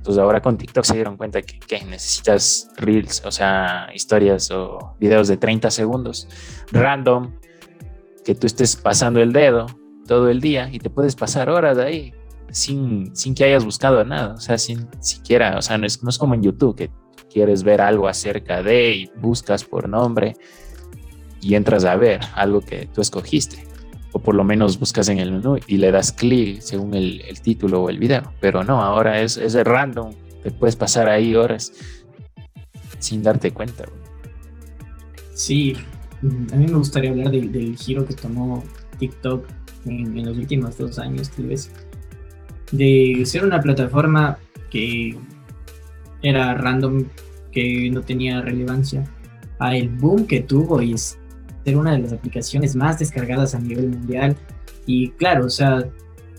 Entonces 0.05 0.23
ahora 0.23 0.43
con 0.43 0.59
TikTok 0.59 0.85
se 0.85 0.97
dieron 0.97 1.17
cuenta 1.17 1.41
que, 1.41 1.83
necesitas 1.87 2.69
reels, 2.77 3.23
o 3.25 3.31
sea, 3.33 3.89
historias 3.95 4.51
o 4.51 4.95
videos 5.01 5.29
de 5.29 5.39
30 5.39 5.71
segundos, 5.71 6.29
random, 6.71 7.33
que 8.23 8.35
tú 8.35 8.47
estés 8.47 8.77
pasando 8.77 9.23
el 9.23 9.33
dedo 9.33 9.65
todo 10.07 10.29
el 10.29 10.43
día 10.43 10.69
y 10.71 10.79
te 10.79 10.91
puedes 10.91 11.17
pasar 11.17 11.49
horas 11.49 11.79
de 11.79 11.85
ahí 11.85 12.15
sin, 12.51 13.17
sin 13.17 13.35
que 13.35 13.45
hayas 13.45 13.65
buscado 13.65 14.05
nada, 14.05 14.35
o 14.35 14.41
sea, 14.41 14.59
sin 14.59 14.87
siquiera, 15.01 15.57
o 15.57 15.63
sea, 15.63 15.79
no 15.79 15.87
es, 15.87 16.03
no 16.03 16.11
es 16.11 16.19
como 16.19 16.35
en 16.35 16.43
YouTube 16.43 16.77
que 16.77 16.91
quieres 17.31 17.63
ver 17.63 17.81
algo 17.81 18.07
acerca 18.07 18.63
de 18.63 18.91
y 18.93 19.11
buscas 19.17 19.65
por 19.65 19.89
nombre 19.89 20.37
y 21.41 21.55
entras 21.55 21.87
a 21.87 21.97
ver 21.97 22.21
algo 22.35 22.61
que 22.61 22.91
tú 22.93 23.01
escogiste 23.01 23.65
o 24.15 24.21
por 24.21 24.37
lo 24.37 24.45
menos 24.45 24.79
buscas 24.79 25.09
en 25.09 25.19
el 25.19 25.33
menú 25.33 25.59
y 25.67 25.77
le 25.77 25.91
das 25.91 26.13
clic 26.13 26.61
según 26.61 26.95
el, 26.95 27.21
título 27.43 27.83
o 27.83 27.91
el 27.91 27.99
video. 27.99 28.33
Pero 28.41 28.63
no, 28.63 28.81
ahora 28.81 29.21
es, 29.21 29.37
es 29.37 29.55
random, 29.55 30.13
te 30.43 30.53
puedes 30.53 30.77
pasar 30.77 31.09
ahí 31.09 31.35
horas 31.35 31.73
sin 33.01 33.25
darte 33.25 33.51
cuenta. 33.51 33.85
Sí, 35.35 35.75
a 36.53 36.57
mí 36.57 36.67
me 36.67 36.79
gustaría 36.79 37.11
hablar 37.11 37.33
del 37.33 37.77
giro 37.77 38.07
que 38.07 38.15
tomó 38.15 38.63
TikTok 39.01 39.47
en, 39.85 40.25
los 40.25 40.39
últimos 40.39 40.79
dos 40.79 41.01
años, 41.01 41.29
tal 41.31 41.47
vez, 41.47 41.73
de 42.71 43.21
ser 43.27 43.45
una 43.45 43.61
plataforma 43.61 44.39
que 44.71 45.19
era 46.23 46.55
random, 46.55 47.05
que 47.51 47.91
no 47.91 48.01
tenía 48.01 48.41
relevancia, 48.41 49.05
a 49.59 49.77
el 49.77 49.89
boom 49.89 50.27
que 50.27 50.41
tuvo 50.41 50.81
y 50.81 50.93
es 50.93 51.19
ser 51.65 51.77
una 51.77 51.93
de 51.93 51.99
las 51.99 52.13
aplicaciones 52.13 52.77
más 52.77 52.99
descargadas 52.99 53.55
a 53.55 53.61
nivel 53.61 53.91
mundial. 53.91 54.37
Y 54.87 55.11
claro, 55.11 55.47
o 55.47 55.51
sea, 55.51 55.89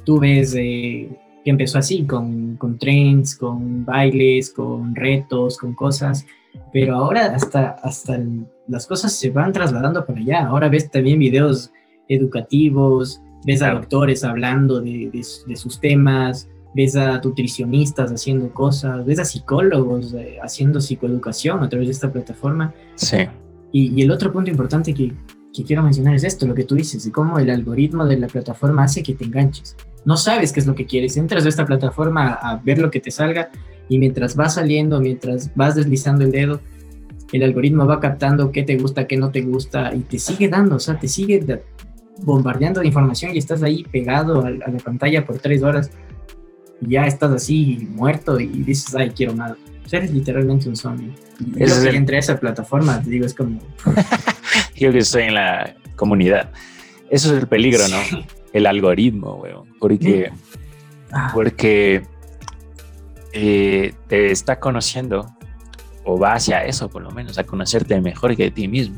tú 0.05 0.19
ves 0.19 0.53
eh, 0.55 1.09
que 1.43 1.51
empezó 1.51 1.77
así, 1.77 2.05
con, 2.05 2.57
con 2.57 2.77
trends, 2.77 3.35
con 3.35 3.85
bailes, 3.85 4.51
con 4.51 4.95
retos, 4.95 5.57
con 5.57 5.73
cosas, 5.73 6.25
pero 6.71 6.95
ahora 6.95 7.25
hasta, 7.35 7.69
hasta 7.83 8.19
las 8.67 8.87
cosas 8.87 9.13
se 9.13 9.29
van 9.29 9.53
trasladando 9.53 10.05
para 10.05 10.19
allá. 10.19 10.47
Ahora 10.47 10.69
ves 10.69 10.89
también 10.89 11.19
videos 11.19 11.71
educativos, 12.07 13.21
ves 13.45 13.61
a 13.61 13.73
doctores 13.73 14.23
hablando 14.23 14.81
de, 14.81 15.09
de, 15.11 15.55
sus 15.55 15.79
temas, 15.79 16.49
ves 16.73 16.95
a 16.95 17.19
nutricionistas 17.19 18.11
haciendo 18.11 18.51
cosas, 18.53 19.05
ves 19.05 19.19
a 19.19 19.25
psicólogos 19.25 20.13
eh, 20.13 20.37
haciendo 20.41 20.81
psicoeducación 20.81 21.63
a 21.63 21.69
través 21.69 21.87
de 21.87 21.93
esta 21.93 22.11
plataforma. 22.11 22.73
Sí. 22.95 23.27
Y, 23.75 24.01
el 24.01 24.09
otro 24.09 24.31
punto 24.31 24.49
importante 24.49 24.93
que, 24.93 25.11
quiero 25.67 25.83
mencionar 25.83 26.15
es 26.15 26.23
esto, 26.23 26.47
lo 26.47 26.55
que 26.55 26.63
tú 26.63 26.75
dices, 26.75 27.03
de 27.03 27.11
cómo 27.11 27.39
el 27.39 27.49
algoritmo 27.49 28.05
de 28.05 28.17
la 28.17 28.27
plataforma 28.27 28.83
hace 28.83 29.03
que 29.03 29.13
te 29.13 29.25
enganches. 29.25 29.75
No 30.05 30.15
sabes 30.15 30.53
qué 30.53 30.61
es 30.61 30.65
lo 30.65 30.75
que 30.75 30.85
quieres, 30.85 31.17
entras 31.17 31.45
a 31.45 31.49
esta 31.49 31.65
plataforma 31.65 32.35
a, 32.41 32.55
ver 32.63 32.77
lo 32.79 32.89
que 32.89 33.01
te 33.01 33.11
salga 33.11 33.49
y 33.89 33.99
mientras 33.99 34.37
vas 34.37 34.53
saliendo, 34.53 35.01
mientras 35.01 35.53
vas 35.55 35.75
deslizando 35.75 36.23
el 36.23 36.31
dedo, 36.31 36.61
el 37.33 37.43
algoritmo 37.43 37.85
va 37.85 37.99
captando 37.99 38.49
qué 38.49 38.63
te 38.63 38.77
gusta, 38.77 39.07
qué 39.07 39.17
no 39.17 39.29
te 39.29 39.41
gusta 39.41 39.93
y 39.93 39.99
te 39.99 40.19
sigue 40.19 40.47
dando, 40.47 40.77
o 40.77 40.79
sea, 40.79 40.97
te 40.97 41.09
sigue 41.09 41.45
bombardeando 42.23 42.79
de 42.79 42.87
información 42.87 43.35
y 43.35 43.39
estás 43.39 43.61
ahí 43.61 43.83
pegado 43.83 44.45
a, 44.45 44.51
la 44.51 44.67
pantalla 44.85 45.25
por 45.25 45.39
tres 45.39 45.63
horas 45.63 45.91
y 46.79 46.91
ya 46.91 47.07
estás 47.07 47.31
así 47.31 47.89
muerto 47.91 48.39
y 48.39 48.47
dices, 48.47 48.95
ay, 48.95 49.09
quiero 49.09 49.33
más. 49.85 49.93
eres 49.93 50.11
literalmente 50.11 50.69
un 50.69 50.75
zombie. 50.75 51.13
Eso 51.57 51.87
es 51.87 51.93
entre 51.93 52.17
esa 52.17 52.39
plataforma, 52.39 53.01
te 53.01 53.09
digo, 53.09 53.25
es 53.25 53.33
como... 53.33 53.59
Yo 54.75 54.91
que 54.91 54.99
estoy 54.99 55.23
en 55.23 55.35
la 55.35 55.75
comunidad. 55.95 56.51
Eso 57.09 57.33
es 57.33 57.41
el 57.41 57.47
peligro, 57.47 57.87
¿no? 57.87 57.97
El 58.51 58.65
algoritmo, 58.65 59.35
weón. 59.35 59.67
Porque, 59.79 60.31
ah. 61.11 61.31
porque 61.33 62.03
eh, 63.33 63.93
te 64.07 64.31
está 64.31 64.59
conociendo, 64.59 65.25
o 66.03 66.19
va 66.19 66.33
hacia 66.33 66.65
eso 66.65 66.89
por 66.89 67.01
lo 67.01 67.11
menos, 67.11 67.37
a 67.37 67.43
conocerte 67.43 67.99
mejor 68.01 68.35
que 68.35 68.43
de 68.43 68.51
ti 68.51 68.67
mismo. 68.67 68.97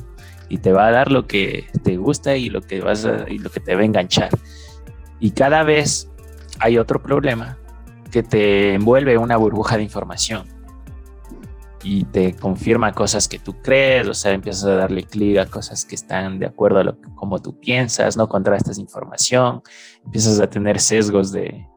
Y 0.49 0.59
te 0.59 0.71
va 0.71 0.87
a 0.87 0.91
dar 0.91 1.11
lo 1.11 1.27
que 1.27 1.67
te 1.83 1.97
gusta 1.97 2.37
y 2.37 2.49
lo 2.49 2.61
que, 2.61 2.79
vas 2.81 3.07
y 3.27 3.37
lo 3.37 3.49
que 3.49 3.59
te 3.59 3.75
va 3.75 3.81
a 3.81 3.85
enganchar. 3.85 4.29
Y 5.19 5.31
cada 5.31 5.63
vez 5.63 6.09
hay 6.59 6.77
otro 6.77 7.01
problema 7.01 7.57
que 8.11 8.23
te 8.23 8.73
envuelve 8.73 9.17
una 9.17 9.35
burbuja 9.37 9.77
de 9.77 9.83
información 9.83 10.56
y 11.83 12.05
te 12.05 12.33
confirma 12.33 12.91
cosas 12.93 13.27
que 13.27 13.39
tú 13.39 13.61
crees, 13.61 14.07
o 14.07 14.13
sea, 14.13 14.33
empiezas 14.33 14.65
a 14.65 14.75
darle 14.75 15.03
clic 15.03 15.37
a 15.37 15.45
cosas 15.45 15.85
que 15.85 15.95
están 15.95 16.39
de 16.39 16.47
acuerdo 16.47 16.79
a 16.79 16.83
lo 16.83 16.99
que, 16.99 17.09
como 17.15 17.39
tú 17.39 17.59
piensas, 17.59 18.17
no 18.17 18.27
contrastas 18.27 18.77
información, 18.79 19.61
empiezas 20.03 20.39
a 20.39 20.49
tener 20.49 20.79
sesgos 20.79 21.31
de, 21.31 21.67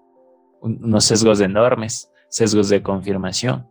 unos 0.60 1.04
sesgos 1.04 1.40
enormes, 1.40 2.10
sesgos 2.28 2.68
de 2.68 2.82
confirmación, 2.82 3.68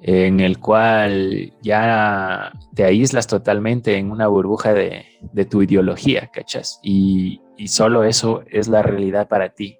en 0.00 0.40
el 0.40 0.58
cual 0.58 1.54
ya 1.62 2.52
te 2.74 2.84
aíslas 2.84 3.26
totalmente 3.26 3.96
en 3.96 4.10
una 4.10 4.26
burbuja 4.26 4.74
de, 4.74 5.06
tu 5.48 5.62
ideología, 5.62 6.30
¿cachas? 6.32 6.78
Y, 6.82 7.40
y 7.56 7.68
solo 7.68 8.04
eso 8.04 8.42
es 8.50 8.68
la 8.68 8.82
realidad 8.82 9.28
para 9.28 9.50
ti. 9.50 9.78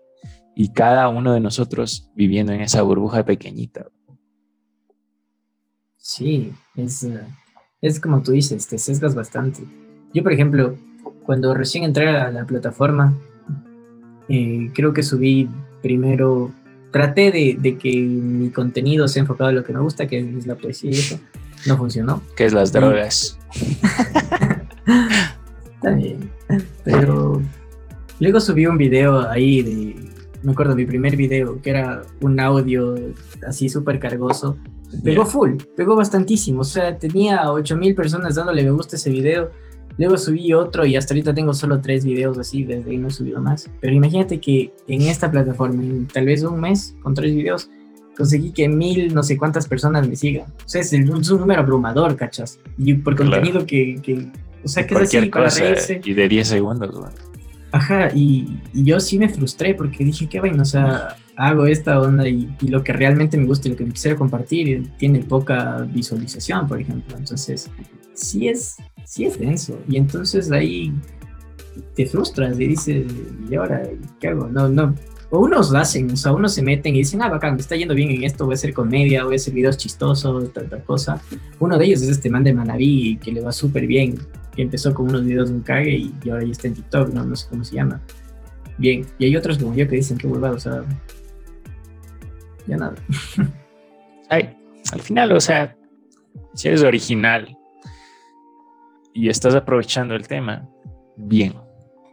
Y 0.56 0.72
cada 0.72 1.08
uno 1.08 1.34
de 1.34 1.40
nosotros 1.40 2.10
viviendo 2.14 2.52
en 2.52 2.62
esa 2.62 2.80
burbuja 2.82 3.24
pequeñita. 3.24 3.86
Sí, 6.16 6.52
es, 6.76 7.04
es 7.82 7.98
como 7.98 8.22
tú 8.22 8.30
dices, 8.30 8.68
te 8.68 8.78
sesgas 8.78 9.16
bastante. 9.16 9.64
Yo, 10.12 10.22
por 10.22 10.32
ejemplo, 10.32 10.76
cuando 11.26 11.54
recién 11.54 11.82
entré 11.82 12.08
a 12.08 12.30
la 12.30 12.46
plataforma, 12.46 13.12
eh, 14.28 14.70
creo 14.72 14.92
que 14.92 15.02
subí 15.02 15.48
primero, 15.82 16.52
traté 16.92 17.32
de, 17.32 17.78
que 17.78 17.96
mi 18.00 18.50
contenido 18.50 19.08
sea 19.08 19.22
enfocado 19.22 19.50
a 19.50 19.52
lo 19.52 19.64
que 19.64 19.72
me 19.72 19.80
gusta, 19.80 20.06
que 20.06 20.20
es 20.20 20.46
la 20.46 20.54
poesía 20.54 20.92
y 20.92 20.94
eso. 20.94 21.18
No 21.66 21.76
funcionó. 21.76 22.22
Que 22.36 22.44
es 22.44 22.52
las 22.52 22.70
drogas. 22.70 23.36
También. 25.82 26.30
Pero 26.84 27.42
luego 28.20 28.38
subí 28.38 28.66
un 28.66 28.78
video 28.78 29.28
ahí 29.28 29.62
de, 29.62 29.96
me 30.44 30.52
acuerdo, 30.52 30.76
mi 30.76 30.86
primer 30.86 31.16
video, 31.16 31.60
que 31.60 31.70
era 31.70 32.02
un 32.20 32.38
audio 32.38 32.94
así 33.48 33.68
súper 33.68 33.98
cargoso 33.98 34.56
Pegó 35.02 35.26
full, 35.26 35.56
pegó 35.76 35.96
bastantísimo. 35.96 36.60
O 36.60 36.64
sea, 36.64 36.96
tenía 36.98 37.50
8000 37.50 37.94
personas 37.94 38.34
dándole 38.34 38.62
me 38.62 38.70
gusta 38.70 38.96
a 38.96 38.98
ese 38.98 39.10
video. 39.10 39.50
Luego 39.96 40.18
subí 40.18 40.52
otro 40.52 40.84
y 40.84 40.96
hasta 40.96 41.14
ahorita 41.14 41.34
tengo 41.34 41.54
solo 41.54 41.80
tres 41.80 42.04
videos 42.04 42.36
así, 42.36 42.64
desde 42.64 42.90
ahí 42.90 42.98
no 42.98 43.08
he 43.08 43.10
subido 43.10 43.40
más. 43.40 43.70
Pero 43.80 43.94
imagínate 43.94 44.40
que 44.40 44.72
en 44.88 45.02
esta 45.02 45.30
plataforma, 45.30 45.82
en 45.82 46.06
tal 46.08 46.26
vez 46.26 46.42
un 46.42 46.60
mes, 46.60 46.96
con 47.02 47.14
tres 47.14 47.34
videos, 47.34 47.70
conseguí 48.16 48.52
que 48.52 48.68
mil 48.68 49.14
no 49.14 49.22
sé 49.22 49.36
cuántas 49.36 49.68
personas 49.68 50.08
me 50.08 50.16
sigan. 50.16 50.46
O 50.64 50.68
sea, 50.68 50.80
es, 50.80 50.92
un, 50.92 51.20
número 51.38 51.60
abrumador, 51.60 52.16
¿cachas? 52.16 52.58
Y 52.76 52.94
por 52.94 53.16
contenido 53.16 53.66
que, 53.66 54.00
que, 54.02 54.26
o 54.64 54.68
sea, 54.68 54.86
que 54.86 54.94
es 54.94 55.02
así 55.02 55.26
para 55.26 55.48
reírse. 55.48 56.00
Y 56.04 56.14
de 56.14 56.28
10 56.28 56.48
segundos, 56.48 56.90
güey. 56.90 57.33
Ajá, 57.74 58.08
y, 58.14 58.60
y, 58.72 58.84
yo 58.84 59.00
sí 59.00 59.18
me 59.18 59.28
frustré 59.28 59.74
porque 59.74 60.04
dije, 60.04 60.28
qué 60.28 60.38
vaina, 60.38 60.62
o 60.62 60.64
sea, 60.64 61.16
hago 61.34 61.66
esta 61.66 62.00
onda 62.00 62.28
y, 62.28 62.48
lo 62.68 62.84
que 62.84 62.92
realmente 62.92 63.36
me 63.36 63.46
gusta 63.46 63.66
y 63.66 63.72
lo 63.72 63.76
que 63.76 63.84
quisiera 63.88 64.16
compartir 64.16 64.92
tiene 64.96 65.24
poca 65.24 65.80
visualización, 65.92 66.68
por 66.68 66.80
ejemplo. 66.80 67.16
Entonces, 67.18 67.68
sí 68.14 68.46
es, 68.46 68.76
sí 69.04 69.24
es 69.24 69.40
denso. 69.40 69.76
Y 69.88 69.96
entonces 69.96 70.52
ahí 70.52 70.92
te 71.96 72.06
frustras 72.06 72.60
y 72.60 72.68
dices, 72.68 73.06
¿y 73.50 73.56
ahora 73.56 73.82
qué 74.20 74.28
hago? 74.28 74.46
No, 74.46 74.68
no. 74.68 74.94
O 75.30 75.40
unos 75.40 75.72
lo 75.72 75.78
hacen, 75.78 76.12
o 76.12 76.16
sea, 76.16 76.30
unos 76.30 76.54
se 76.54 76.62
meten 76.62 76.94
y 76.94 76.98
dicen, 76.98 77.22
ah, 77.22 77.28
bacán, 77.28 77.54
me 77.56 77.60
está 77.60 77.74
yendo 77.74 77.94
bien 77.94 78.12
en 78.12 78.22
esto, 78.22 78.44
voy 78.44 78.52
a 78.52 78.54
hacer 78.54 78.72
comedia, 78.72 79.24
voy 79.24 79.34
a 79.34 79.36
hacer 79.36 79.52
videos 79.52 79.76
chistosos, 79.76 80.52
tal 80.52 80.84
cosa. 80.84 81.20
Uno 81.58 81.76
de 81.76 81.86
ellos 81.86 82.02
es 82.02 82.10
este 82.10 82.30
man 82.30 82.44
de 82.44 82.54
Manaví, 82.54 83.18
que 83.20 83.32
le 83.32 83.40
va 83.40 83.50
súper 83.50 83.88
bien, 83.88 84.16
que 84.54 84.62
empezó 84.62 84.94
con 84.94 85.08
unos 85.08 85.24
videos 85.24 85.50
de 85.50 85.56
un 85.56 85.62
cague 85.62 85.96
y, 85.96 86.30
ahora 86.30 86.44
ya 86.44 86.52
está 86.52 86.68
en 86.68 86.74
TikTok, 86.74 87.12
no, 87.12 87.24
no 87.24 87.36
sé 87.36 87.48
cómo 87.48 87.64
se 87.64 87.76
llama. 87.76 88.00
Bien, 88.78 89.06
y 89.18 89.26
hay 89.26 89.36
otros 89.36 89.58
como 89.58 89.74
yo 89.74 89.88
que 89.88 89.96
dicen 89.96 90.18
que 90.18 90.26
huevado, 90.26 90.56
o 90.56 90.60
sea, 90.60 90.82
ya 92.66 92.76
nada. 92.76 92.94
Ay, 94.30 94.56
al 94.92 95.00
final, 95.00 95.32
o 95.32 95.40
sea, 95.40 95.76
si 96.54 96.68
eres 96.68 96.82
original 96.82 97.56
y 99.12 99.28
estás 99.28 99.54
aprovechando 99.54 100.14
el 100.14 100.26
tema, 100.26 100.68
bien. 101.16 101.54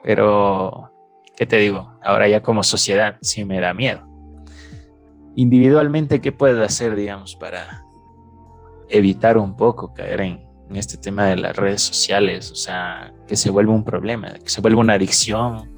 Pero, 0.04 0.92
¿qué 1.36 1.46
te 1.46 1.58
digo? 1.58 1.94
Ahora 2.04 2.28
ya 2.28 2.42
como 2.42 2.64
sociedad 2.64 3.18
sí 3.22 3.46
me 3.46 3.60
da 3.60 3.74
miedo. 3.74 4.08
Individualmente, 5.36 6.22
¿qué 6.22 6.32
puedes 6.32 6.60
hacer, 6.60 6.96
digamos, 6.96 7.36
para 7.36 7.84
evitar 8.90 9.38
un 9.38 9.56
poco 9.56 9.94
caer 9.94 10.22
en, 10.22 10.51
este 10.76 10.98
tema 10.98 11.26
de 11.26 11.38
las 11.38 11.56
redes 11.56 11.82
sociales? 11.82 12.52
O 12.52 12.56
sea, 12.56 13.14
que 13.28 13.36
se 13.36 13.50
vuelva 13.50 13.74
un 13.74 13.84
problema, 13.84 14.34
que 14.34 14.50
se 14.50 14.62
vuelva 14.62 14.82
una 14.82 14.94
adicción, 14.94 15.74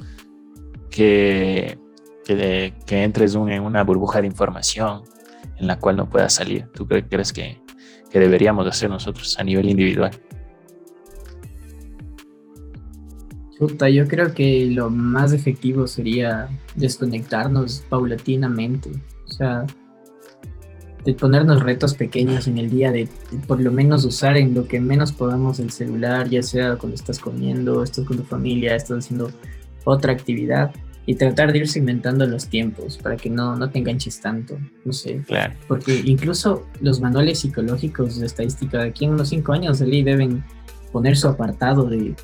que, 0.89 1.77
que, 2.25 3.03
entres 3.03 3.35
en 3.35 3.61
una 3.61 3.83
burbuja 3.83 4.21
de 4.21 4.27
información 4.27 5.03
en 5.57 5.67
la 5.67 5.79
cual 5.79 5.97
no 5.97 6.09
puedas 6.09 6.33
salir. 6.33 6.67
¿Tú 6.73 6.87
crees 6.87 7.33
que, 7.33 7.61
que 8.09 8.19
deberíamos 8.19 8.67
hacer 8.67 8.89
nosotros 8.89 9.37
a 9.39 9.43
nivel 9.43 9.69
individual? 9.69 10.11
yo 13.91 14.07
creo 14.07 14.33
que 14.33 14.65
lo 14.71 14.89
más 14.89 15.33
efectivo 15.33 15.87
sería 15.87 16.49
desconectarnos 16.75 17.83
paulatinamente. 17.89 18.91
O 19.27 19.31
sea, 19.31 19.65
de 21.05 21.13
ponernos 21.13 21.61
retos 21.61 21.93
pequeños 21.95 22.47
en 22.47 22.57
el 22.57 22.69
día, 22.69 22.91
de, 22.91 23.07
por 23.47 23.59
lo 23.59 23.71
menos 23.71 24.05
usar 24.05 24.37
en 24.37 24.53
lo 24.53 24.67
que 24.67 24.79
menos 24.79 25.11
podamos 25.11 25.59
el 25.59 25.71
celular, 25.71 26.29
ya 26.29 26.41
sea 26.41 26.75
cuando 26.75 26.95
estás 26.95 27.19
comiendo, 27.19 27.83
estás 27.83 28.05
con 28.05 28.17
tu 28.17 28.23
familia, 28.23 28.75
estás 28.75 29.05
haciendo 29.05 29.31
otra 29.83 30.13
actividad 30.13 30.71
y 31.05 31.15
tratar 31.15 31.51
de 31.51 31.59
ir 31.59 31.67
segmentando 31.67 32.25
los 32.25 32.47
tiempos 32.47 32.97
para 32.97 33.17
que 33.17 33.29
no, 33.29 33.57
no 33.57 33.69
te 33.69 33.79
enganches 33.79 34.21
tanto, 34.21 34.57
no 34.85 34.93
sé. 34.93 35.21
Claro. 35.27 35.53
Porque 35.67 36.01
incluso 36.05 36.65
los 36.79 37.01
manuales 37.01 37.39
psicológicos 37.39 38.19
de 38.19 38.25
estadística 38.25 38.79
de 38.79 38.89
aquí 38.89 39.05
en 39.05 39.11
unos 39.11 39.29
cinco 39.29 39.51
años 39.51 39.79
de 39.79 39.87
ley 39.87 40.03
deben 40.03 40.43
poner 40.93 41.17
su 41.17 41.27
apartado 41.27 41.85
de 41.85 42.15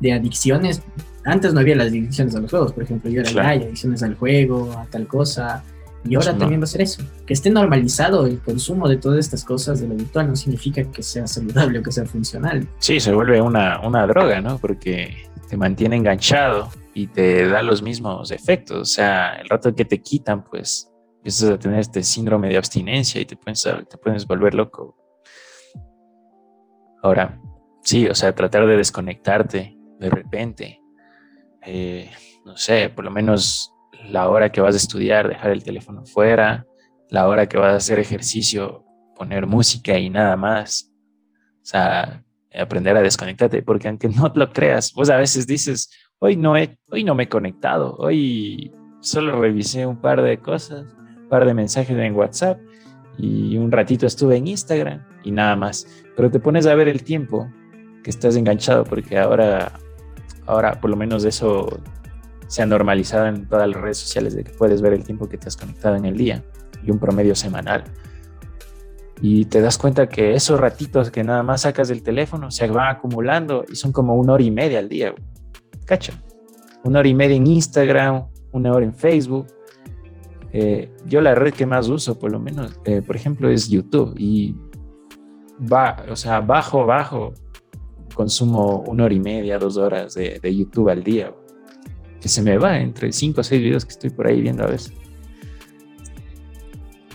de 0.00 0.12
adicciones. 0.12 0.82
Antes 1.24 1.54
no 1.54 1.60
había 1.60 1.76
las 1.76 1.88
adicciones 1.88 2.34
a 2.34 2.40
los 2.40 2.50
juegos, 2.50 2.72
por 2.72 2.82
ejemplo, 2.82 3.10
yo 3.10 3.22
era 3.22 3.48
hay 3.48 3.62
adicciones 3.62 4.02
al 4.02 4.14
juego, 4.14 4.72
a 4.72 4.84
tal 4.86 5.06
cosa. 5.06 5.64
Y 6.06 6.16
ahora 6.16 6.36
también 6.36 6.60
va 6.60 6.64
a 6.64 6.68
ser 6.68 6.82
eso. 6.82 7.02
Que 7.26 7.32
esté 7.32 7.50
normalizado 7.50 8.26
el 8.26 8.40
consumo 8.40 8.88
de 8.88 8.98
todas 8.98 9.20
estas 9.20 9.44
cosas 9.44 9.80
de 9.80 9.88
lo 9.88 9.94
virtual 9.94 10.28
no 10.28 10.36
significa 10.36 10.82
que 10.84 11.02
sea 11.02 11.26
saludable 11.26 11.78
o 11.78 11.82
que 11.82 11.92
sea 11.92 12.04
funcional. 12.04 12.68
Sí, 12.78 13.00
se 13.00 13.12
vuelve 13.14 13.40
una, 13.40 13.80
una 13.80 14.06
droga, 14.06 14.40
¿no? 14.40 14.58
Porque 14.58 15.16
te 15.48 15.56
mantiene 15.56 15.96
enganchado 15.96 16.70
y 16.92 17.06
te 17.06 17.48
da 17.48 17.62
los 17.62 17.82
mismos 17.82 18.30
efectos. 18.30 18.78
O 18.78 18.84
sea, 18.84 19.36
el 19.36 19.48
rato 19.48 19.74
que 19.74 19.84
te 19.84 20.02
quitan, 20.02 20.44
pues 20.44 20.90
empiezas 21.16 21.50
a 21.50 21.58
tener 21.58 21.80
este 21.80 22.02
síndrome 22.02 22.48
de 22.48 22.58
abstinencia 22.58 23.20
y 23.20 23.24
te 23.24 23.36
puedes, 23.36 23.62
te 23.62 23.96
puedes 23.96 24.26
volver 24.26 24.54
loco. 24.54 24.96
Ahora, 27.02 27.40
sí, 27.82 28.06
o 28.06 28.14
sea, 28.14 28.34
tratar 28.34 28.66
de 28.66 28.76
desconectarte 28.76 29.76
de 29.98 30.10
repente, 30.10 30.80
eh, 31.62 32.10
no 32.44 32.56
sé, 32.56 32.90
por 32.90 33.04
lo 33.04 33.10
menos 33.10 33.73
la 34.10 34.28
hora 34.28 34.50
que 34.50 34.60
vas 34.60 34.74
a 34.74 34.78
estudiar, 34.78 35.28
dejar 35.28 35.50
el 35.50 35.62
teléfono 35.62 36.04
fuera, 36.04 36.66
la 37.10 37.28
hora 37.28 37.48
que 37.48 37.56
vas 37.56 37.72
a 37.72 37.76
hacer 37.76 37.98
ejercicio, 37.98 38.84
poner 39.16 39.46
música 39.46 39.98
y 39.98 40.10
nada 40.10 40.36
más. 40.36 40.92
O 41.62 41.66
sea, 41.66 42.22
aprender 42.54 42.96
a 42.96 43.02
desconectarte, 43.02 43.62
porque 43.62 43.88
aunque 43.88 44.08
no 44.08 44.30
lo 44.34 44.52
creas, 44.52 44.92
vos 44.92 45.10
a 45.10 45.16
veces 45.16 45.46
dices, 45.46 45.90
hoy 46.18 46.36
no, 46.36 46.56
he, 46.56 46.78
hoy 46.90 47.04
no 47.04 47.14
me 47.14 47.24
he 47.24 47.28
conectado, 47.28 47.96
hoy 47.96 48.72
solo 49.00 49.40
revisé 49.40 49.86
un 49.86 50.00
par 50.00 50.22
de 50.22 50.38
cosas, 50.38 50.86
un 51.16 51.28
par 51.28 51.44
de 51.44 51.54
mensajes 51.54 51.96
en 51.96 52.14
WhatsApp 52.14 52.58
y 53.18 53.56
un 53.56 53.70
ratito 53.70 54.06
estuve 54.06 54.36
en 54.36 54.48
Instagram 54.48 55.04
y 55.22 55.30
nada 55.30 55.56
más. 55.56 55.86
Pero 56.16 56.30
te 56.30 56.40
pones 56.40 56.66
a 56.66 56.74
ver 56.74 56.88
el 56.88 57.02
tiempo 57.02 57.50
que 58.02 58.10
estás 58.10 58.36
enganchado 58.36 58.84
porque 58.84 59.18
ahora 59.18 59.72
ahora 60.46 60.78
por 60.80 60.90
lo 60.90 60.96
menos 60.96 61.24
eso 61.24 61.80
se 62.46 62.62
ha 62.62 62.66
normalizado 62.66 63.26
en 63.26 63.46
todas 63.48 63.68
las 63.68 63.80
redes 63.80 63.98
sociales 63.98 64.34
de 64.34 64.44
que 64.44 64.52
puedes 64.52 64.82
ver 64.82 64.92
el 64.92 65.04
tiempo 65.04 65.28
que 65.28 65.38
te 65.38 65.48
has 65.48 65.56
conectado 65.56 65.96
en 65.96 66.04
el 66.04 66.16
día 66.16 66.44
y 66.82 66.90
un 66.90 66.98
promedio 66.98 67.34
semanal. 67.34 67.84
Y 69.20 69.46
te 69.46 69.60
das 69.60 69.78
cuenta 69.78 70.08
que 70.08 70.34
esos 70.34 70.60
ratitos 70.60 71.10
que 71.10 71.24
nada 71.24 71.42
más 71.42 71.62
sacas 71.62 71.88
del 71.88 72.02
teléfono 72.02 72.50
se 72.50 72.66
van 72.66 72.96
acumulando 72.96 73.64
y 73.70 73.76
son 73.76 73.92
como 73.92 74.14
una 74.16 74.34
hora 74.34 74.42
y 74.42 74.50
media 74.50 74.78
al 74.80 74.88
día. 74.88 75.14
Cacha. 75.86 76.12
Una 76.82 76.98
hora 76.98 77.08
y 77.08 77.14
media 77.14 77.36
en 77.36 77.46
Instagram, 77.46 78.26
una 78.52 78.72
hora 78.72 78.84
en 78.84 78.94
Facebook. 78.94 79.46
Eh, 80.52 80.90
yo 81.06 81.20
la 81.20 81.34
red 81.34 81.54
que 81.54 81.64
más 81.64 81.88
uso, 81.88 82.18
por 82.18 82.30
lo 82.30 82.38
menos, 82.38 82.78
eh, 82.84 83.02
por 83.02 83.16
ejemplo, 83.16 83.48
es 83.48 83.68
YouTube. 83.68 84.14
Y 84.18 84.54
va, 85.60 86.04
o 86.10 86.16
sea, 86.16 86.40
bajo, 86.40 86.84
bajo 86.84 87.32
consumo 88.14 88.84
una 88.86 89.04
hora 89.04 89.14
y 89.14 89.20
media, 89.20 89.58
dos 89.58 89.76
horas 89.76 90.14
de, 90.14 90.54
YouTube 90.54 90.88
al 90.88 91.02
día, 91.02 91.34
que 92.24 92.30
se 92.30 92.40
me 92.40 92.56
va 92.56 92.78
entre 92.78 93.12
cinco 93.12 93.42
o 93.42 93.44
seis 93.44 93.60
videos 93.60 93.84
que 93.84 93.90
estoy 93.90 94.08
por 94.08 94.26
ahí 94.26 94.40
viendo 94.40 94.64
a 94.64 94.68
veces. 94.68 94.94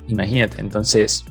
Imagínate, 0.08 0.62
entonces, 0.62 1.26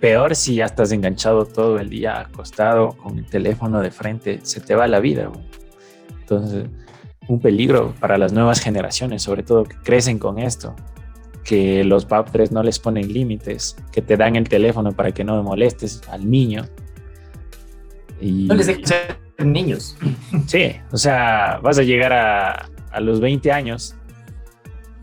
peor 0.00 0.36
si 0.36 0.56
ya 0.56 0.66
estás 0.66 0.92
enganchado 0.92 1.46
todo 1.46 1.78
el 1.78 1.88
día, 1.88 2.20
acostado 2.20 2.94
con 2.98 3.16
el 3.16 3.24
teléfono 3.24 3.80
de 3.80 3.90
frente, 3.90 4.40
se 4.42 4.60
te 4.60 4.74
va 4.74 4.86
la 4.86 5.00
vida. 5.00 5.32
Entonces, 6.20 6.66
un 7.26 7.40
peligro 7.40 7.94
para 8.00 8.18
las 8.18 8.34
nuevas 8.34 8.60
generaciones, 8.60 9.22
sobre 9.22 9.42
todo 9.42 9.64
que 9.64 9.76
crecen 9.76 10.18
con 10.18 10.38
esto, 10.38 10.76
que 11.42 11.84
los 11.84 12.04
padres 12.04 12.52
no 12.52 12.62
les 12.62 12.78
ponen 12.78 13.10
límites, 13.10 13.76
que 13.92 14.02
te 14.02 14.18
dan 14.18 14.36
el 14.36 14.46
teléfono 14.46 14.92
para 14.92 15.12
que 15.12 15.24
no 15.24 15.42
molestes 15.42 16.02
al 16.10 16.30
niño 16.30 16.66
no 18.20 18.54
les 18.54 18.66
dejes 18.66 18.88
ser 18.90 19.46
niños. 19.46 19.96
Sí, 20.46 20.72
o 20.92 20.98
sea, 20.98 21.60
vas 21.62 21.78
a 21.78 21.82
llegar 21.82 22.12
a, 22.12 22.68
a 22.92 23.00
los 23.00 23.20
20 23.20 23.52
años 23.52 23.96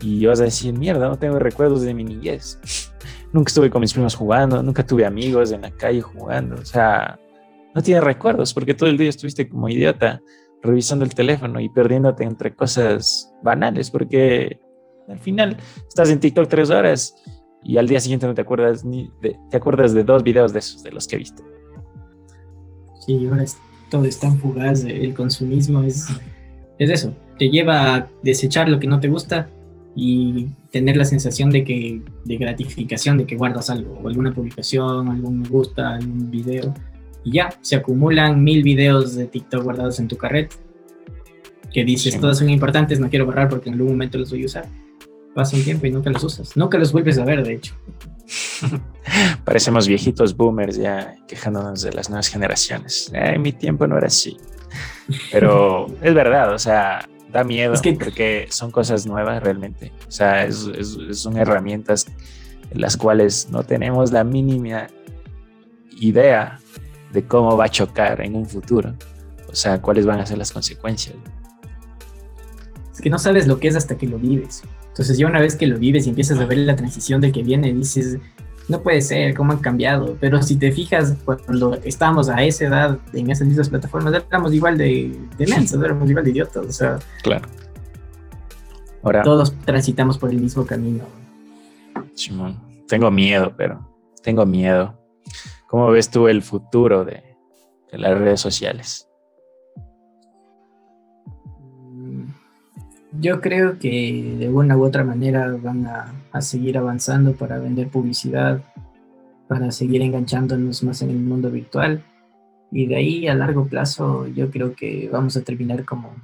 y 0.00 0.24
vas 0.26 0.40
a 0.40 0.44
decir, 0.44 0.76
mierda, 0.76 1.08
no 1.08 1.18
tengo 1.18 1.38
recuerdos 1.38 1.82
de 1.82 1.94
mi 1.94 2.04
niñez. 2.04 2.58
nunca 3.32 3.48
estuve 3.48 3.68
con 3.68 3.80
mis 3.80 3.92
primos 3.92 4.14
jugando, 4.14 4.62
nunca 4.62 4.86
tuve 4.86 5.04
amigos 5.04 5.50
en 5.52 5.62
la 5.62 5.70
calle 5.70 6.00
jugando. 6.00 6.54
O 6.54 6.64
sea, 6.64 7.18
no 7.74 7.82
tienes 7.82 8.04
recuerdos 8.04 8.54
porque 8.54 8.74
todo 8.74 8.88
el 8.88 8.96
día 8.96 9.08
estuviste 9.08 9.48
como 9.48 9.68
idiota 9.68 10.22
revisando 10.62 11.04
el 11.04 11.14
teléfono 11.14 11.60
y 11.60 11.68
perdiéndote 11.68 12.24
entre 12.24 12.54
cosas 12.54 13.32
banales 13.42 13.90
porque 13.90 14.60
al 15.08 15.18
final 15.18 15.56
estás 15.86 16.08
en 16.10 16.20
TikTok 16.20 16.48
tres 16.48 16.70
horas 16.70 17.14
y 17.62 17.76
al 17.76 17.88
día 17.88 18.00
siguiente 18.00 18.26
no 18.26 18.34
te 18.34 18.42
acuerdas 18.42 18.84
ni 18.84 19.10
de, 19.20 19.36
te 19.50 19.56
acuerdas 19.56 19.92
de 19.92 20.04
dos 20.04 20.22
videos 20.22 20.52
de 20.52 20.60
esos 20.60 20.82
de 20.82 20.92
los 20.92 21.06
que 21.08 21.16
viste. 21.18 21.42
Sí, 23.04 23.26
ahora 23.26 23.44
todo 23.90 24.04
es 24.04 24.18
tan 24.18 24.38
fugaz, 24.38 24.84
el 24.84 25.12
consumismo 25.12 25.82
es, 25.82 26.08
es 26.78 26.90
eso, 26.90 27.14
te 27.38 27.50
lleva 27.50 27.94
a 27.94 28.08
desechar 28.22 28.68
lo 28.68 28.78
que 28.78 28.86
no 28.86 29.00
te 29.00 29.08
gusta 29.08 29.48
y 29.96 30.48
tener 30.70 30.96
la 30.96 31.04
sensación 31.04 31.50
de 31.50 31.64
que 31.64 32.02
de 32.24 32.36
gratificación 32.36 33.18
de 33.18 33.26
que 33.26 33.36
guardas 33.36 33.70
algo 33.70 33.98
o 34.02 34.08
alguna 34.08 34.32
publicación 34.32 35.08
algún 35.08 35.40
me 35.40 35.48
gusta 35.48 35.94
algún 35.94 36.30
video 36.30 36.74
y 37.22 37.32
ya 37.32 37.50
se 37.60 37.76
acumulan 37.76 38.42
mil 38.42 38.62
videos 38.62 39.14
de 39.14 39.26
TikTok 39.26 39.62
guardados 39.62 40.00
en 40.00 40.08
tu 40.08 40.16
carrete 40.16 40.56
que 41.72 41.84
dices 41.84 42.18
todos 42.20 42.38
son 42.38 42.50
importantes 42.50 42.98
no 42.98 43.08
quiero 43.08 43.26
borrar 43.26 43.48
porque 43.48 43.68
en 43.68 43.74
algún 43.74 43.92
momento 43.92 44.18
los 44.18 44.30
voy 44.30 44.42
a 44.42 44.46
usar 44.46 44.68
pasa 45.32 45.56
un 45.56 45.62
tiempo 45.62 45.86
y 45.86 45.92
nunca 45.92 46.10
los 46.10 46.24
usas 46.24 46.56
nunca 46.56 46.76
los 46.76 46.92
vuelves 46.92 47.18
a 47.18 47.24
ver 47.24 47.44
de 47.44 47.54
hecho 47.54 47.74
Parecemos 49.44 49.86
viejitos 49.86 50.36
boomers 50.36 50.76
ya 50.76 51.14
quejándonos 51.28 51.82
de 51.82 51.92
las 51.92 52.08
nuevas 52.08 52.28
generaciones. 52.28 53.10
en 53.12 53.42
mi 53.42 53.52
tiempo 53.52 53.86
no 53.86 53.98
era 53.98 54.06
así. 54.06 54.36
Pero 55.30 55.86
es 56.00 56.14
verdad, 56.14 56.54
o 56.54 56.58
sea, 56.58 57.06
da 57.34 57.42
miedo 57.42 57.74
porque 57.98 58.46
son 58.48 58.70
cosas 58.70 59.06
nuevas 59.06 59.42
realmente. 59.42 59.92
O 60.06 60.10
sea, 60.10 60.48
son 60.52 61.36
herramientas 61.36 62.06
en 62.70 62.80
las 62.80 62.96
cuales 62.96 63.48
no 63.50 63.64
tenemos 63.64 64.12
la 64.12 64.22
mínima 64.22 64.86
idea 65.98 66.60
de 67.12 67.26
cómo 67.26 67.56
va 67.56 67.64
a 67.64 67.68
chocar 67.68 68.20
en 68.20 68.36
un 68.36 68.46
futuro. 68.46 68.94
O 69.48 69.54
sea, 69.56 69.82
cuáles 69.82 70.06
van 70.06 70.20
a 70.20 70.26
ser 70.26 70.38
las 70.38 70.52
consecuencias. 70.52 71.16
Es 72.92 73.00
que 73.00 73.10
no 73.10 73.18
sabes 73.18 73.48
lo 73.48 73.58
que 73.58 73.66
es 73.66 73.74
hasta 73.74 73.98
que 73.98 74.06
lo 74.06 74.16
vives. 74.18 74.62
Entonces 74.90 75.18
ya 75.18 75.26
una 75.26 75.40
vez 75.40 75.56
que 75.56 75.66
lo 75.66 75.76
vives 75.76 76.06
y 76.06 76.10
empiezas 76.10 76.38
a 76.38 76.46
ver 76.46 76.58
la 76.58 76.76
transición 76.76 77.20
del 77.20 77.32
que 77.32 77.42
viene, 77.42 77.72
dices, 77.72 78.18
no 78.68 78.82
puede 78.82 79.00
ser, 79.02 79.34
cómo 79.34 79.52
han 79.52 79.58
cambiado. 79.58 80.16
Pero 80.20 80.42
si 80.42 80.56
te 80.56 80.72
fijas, 80.72 81.14
cuando 81.24 81.74
estábamos 81.84 82.28
a 82.28 82.42
esa 82.42 82.66
edad 82.66 82.98
en 83.12 83.30
esas 83.30 83.46
mismas 83.46 83.68
plataformas, 83.68 84.14
éramos 84.14 84.52
igual 84.54 84.78
de, 84.78 85.16
de 85.36 85.46
mensos, 85.46 85.82
éramos 85.82 86.08
igual 86.08 86.24
de 86.24 86.30
idiotas. 86.30 86.66
O 86.66 86.72
sea, 86.72 86.98
Claro. 87.22 87.46
todos 89.22 89.54
transitamos 89.64 90.16
por 90.18 90.30
el 90.30 90.40
mismo 90.40 90.64
camino. 90.64 91.04
Simón, 92.14 92.58
tengo 92.88 93.10
miedo, 93.10 93.52
pero 93.56 93.86
tengo 94.22 94.46
miedo. 94.46 94.98
¿Cómo 95.68 95.90
ves 95.90 96.08
tú 96.10 96.28
el 96.28 96.42
futuro 96.42 97.04
de, 97.04 97.22
de 97.92 97.98
las 97.98 98.18
redes 98.18 98.40
sociales? 98.40 99.08
Yo 103.20 103.40
creo 103.40 103.78
que 103.78 104.36
de 104.38 104.48
una 104.48 104.76
u 104.76 104.84
otra 104.84 105.04
manera 105.04 105.54
van 105.62 105.86
a, 105.86 106.12
a, 106.34 106.40
seguir 106.40 106.76
avanzando 106.76 107.34
para 107.34 107.58
vender 107.58 107.88
publicidad, 107.88 108.62
para 109.48 109.70
seguir 109.70 110.02
enganchándonos 110.02 110.82
más 110.82 111.00
en 111.02 111.10
el 111.10 111.18
mundo 111.18 111.50
virtual. 111.50 112.02
Y 112.70 112.86
de 112.86 112.96
ahí 112.96 113.28
a 113.28 113.34
largo 113.34 113.66
plazo 113.66 114.26
yo 114.26 114.50
creo 114.50 114.74
que 114.74 115.08
vamos 115.12 115.36
a 115.36 115.42
terminar 115.42 115.84
como, 115.84 116.14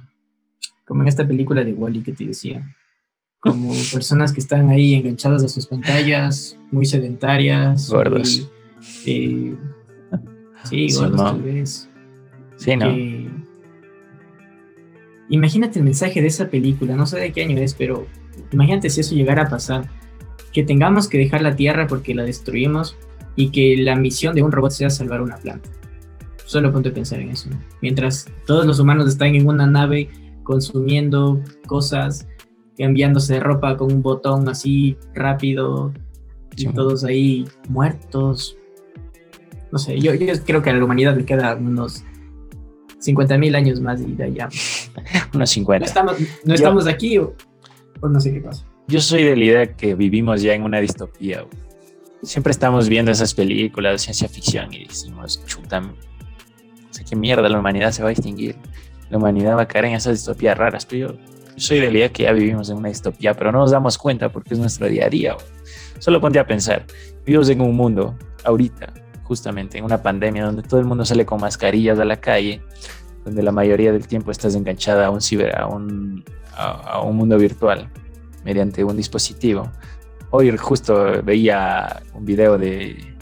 como 0.85 1.01
en 1.01 1.07
esta 1.07 1.25
película 1.25 1.63
de 1.63 1.73
Wally 1.73 2.03
que 2.03 2.11
te 2.11 2.25
decía. 2.25 2.75
Como 3.39 3.71
personas 3.93 4.33
que 4.33 4.41
están 4.41 4.69
ahí 4.69 4.93
enganchadas 4.95 5.43
a 5.43 5.49
sus 5.49 5.65
pantallas, 5.65 6.57
muy 6.71 6.85
sedentarias. 6.85 7.89
Gordos. 7.89 8.49
Y, 9.05 9.49
eh, 9.49 9.55
sí, 10.65 10.87
gordos 10.93 11.19
sí, 11.19 11.25
tal 11.25 11.41
vez. 11.41 11.89
Sí, 12.57 12.75
¿no? 12.75 12.85
Que, 12.85 13.29
imagínate 15.31 15.79
el 15.79 15.85
mensaje 15.85 16.21
de 16.21 16.27
esa 16.27 16.49
película, 16.49 16.95
no 16.95 17.05
sé 17.07 17.17
de 17.17 17.31
qué 17.31 17.43
año 17.43 17.57
es, 17.57 17.73
pero 17.73 18.05
imagínate 18.51 18.89
si 18.89 18.99
eso 18.99 19.15
llegara 19.15 19.43
a 19.43 19.49
pasar, 19.49 19.89
que 20.51 20.63
tengamos 20.63 21.07
que 21.07 21.17
dejar 21.17 21.41
la 21.41 21.55
Tierra 21.55 21.87
porque 21.87 22.13
la 22.13 22.23
destruimos 22.23 22.97
y 23.35 23.49
que 23.49 23.77
la 23.77 23.95
misión 23.95 24.35
de 24.35 24.43
un 24.43 24.51
robot 24.51 24.71
sea 24.71 24.89
salvar 24.89 25.21
una 25.21 25.37
planta. 25.37 25.69
Solo 26.45 26.71
ponte 26.71 26.89
a 26.89 26.93
pensar 26.93 27.19
en 27.19 27.29
eso. 27.29 27.49
Mientras 27.81 28.27
todos 28.45 28.65
los 28.65 28.79
humanos 28.79 29.07
están 29.07 29.35
en 29.35 29.47
una 29.47 29.65
nave 29.65 30.09
consumiendo 30.43 31.41
cosas, 31.65 32.27
cambiándose 32.77 33.35
de 33.35 33.39
ropa 33.39 33.77
con 33.77 33.91
un 33.91 34.01
botón 34.01 34.49
así 34.49 34.97
rápido 35.13 35.93
y 36.57 36.65
todos 36.67 37.03
ahí 37.05 37.45
muertos. 37.69 38.57
No 39.71 39.79
sé, 39.79 39.99
yo, 39.99 40.13
yo 40.13 40.33
creo 40.45 40.61
que 40.61 40.69
a 40.69 40.73
la 40.73 40.83
humanidad 40.83 41.15
le 41.15 41.23
queda 41.23 41.55
unos 41.55 42.03
50 43.01 43.37
mil 43.37 43.55
años 43.55 43.81
más 43.81 44.01
y 44.01 44.13
de 44.13 44.23
allá. 44.25 44.49
Unos 45.33 45.49
50. 45.49 45.79
No 45.79 45.85
estamos, 45.85 46.15
no 46.45 46.53
estamos 46.53 46.85
yo, 46.85 46.91
aquí 46.91 47.17
o, 47.17 47.33
o, 48.01 48.09
no 48.09 48.19
sé 48.19 48.33
qué 48.33 48.41
pasa. 48.41 48.65
Yo 48.91 48.99
soy 48.99 49.23
de 49.23 49.37
la 49.37 49.43
idea 49.45 49.73
que 49.73 49.95
vivimos 49.95 50.41
ya 50.41 50.53
en 50.53 50.63
una 50.63 50.81
distopía. 50.81 51.45
Siempre 52.23 52.51
estamos 52.51 52.89
viendo 52.89 53.09
esas 53.09 53.33
películas 53.33 53.93
de 53.93 53.99
ciencia 53.99 54.27
ficción 54.27 54.73
y 54.73 54.85
decimos, 54.85 55.41
chuta, 55.45 55.79
no 55.79 55.93
sé 56.89 57.05
qué 57.05 57.15
mierda, 57.15 57.47
la 57.47 57.57
humanidad 57.57 57.93
se 57.93 58.03
va 58.03 58.09
a 58.09 58.11
extinguir. 58.11 58.57
La 59.09 59.17
humanidad 59.17 59.55
va 59.55 59.61
a 59.61 59.65
caer 59.65 59.85
en 59.85 59.93
esas 59.93 60.15
distopías 60.15 60.57
raras. 60.57 60.85
Pero 60.85 61.13
yo, 61.13 61.19
soy 61.55 61.79
de 61.79 61.89
la 61.89 61.99
idea 61.99 62.11
que 62.11 62.23
ya 62.23 62.33
vivimos 62.33 62.69
en 62.69 62.75
una 62.75 62.89
distopía, 62.89 63.33
pero 63.33 63.53
no 63.53 63.59
nos 63.59 63.71
damos 63.71 63.97
cuenta 63.97 64.29
porque 64.29 64.55
es 64.55 64.59
nuestro 64.59 64.87
día 64.87 65.05
a 65.05 65.09
día. 65.09 65.37
Solo 65.99 66.19
ponte 66.19 66.39
a 66.39 66.45
pensar, 66.45 66.85
vivimos 67.25 67.47
en 67.47 67.61
un 67.61 67.73
mundo 67.73 68.17
ahorita 68.43 68.93
justamente 69.23 69.77
en 69.77 69.85
una 69.85 70.03
pandemia 70.03 70.43
donde 70.43 70.63
todo 70.63 70.81
el 70.81 70.85
mundo 70.85 71.05
sale 71.05 71.25
con 71.25 71.39
mascarillas 71.39 71.97
a 71.97 72.03
la 72.03 72.19
calle, 72.19 72.61
donde 73.23 73.41
la 73.41 73.53
mayoría 73.53 73.93
del 73.93 74.05
tiempo 74.05 74.31
estás 74.31 74.53
enganchada 74.53 75.05
a 75.05 75.11
un 75.11 75.21
ciber, 75.21 75.57
a 75.57 75.67
un, 75.67 76.25
a 76.57 76.99
un 77.03 77.15
mundo 77.15 77.37
virtual 77.37 77.89
mediante 78.43 78.83
un 78.83 78.97
dispositivo. 78.97 79.71
Hoy 80.31 80.55
justo 80.57 81.21
veía 81.23 82.01
un 82.13 82.25
video 82.25 82.57
de, 82.57 83.15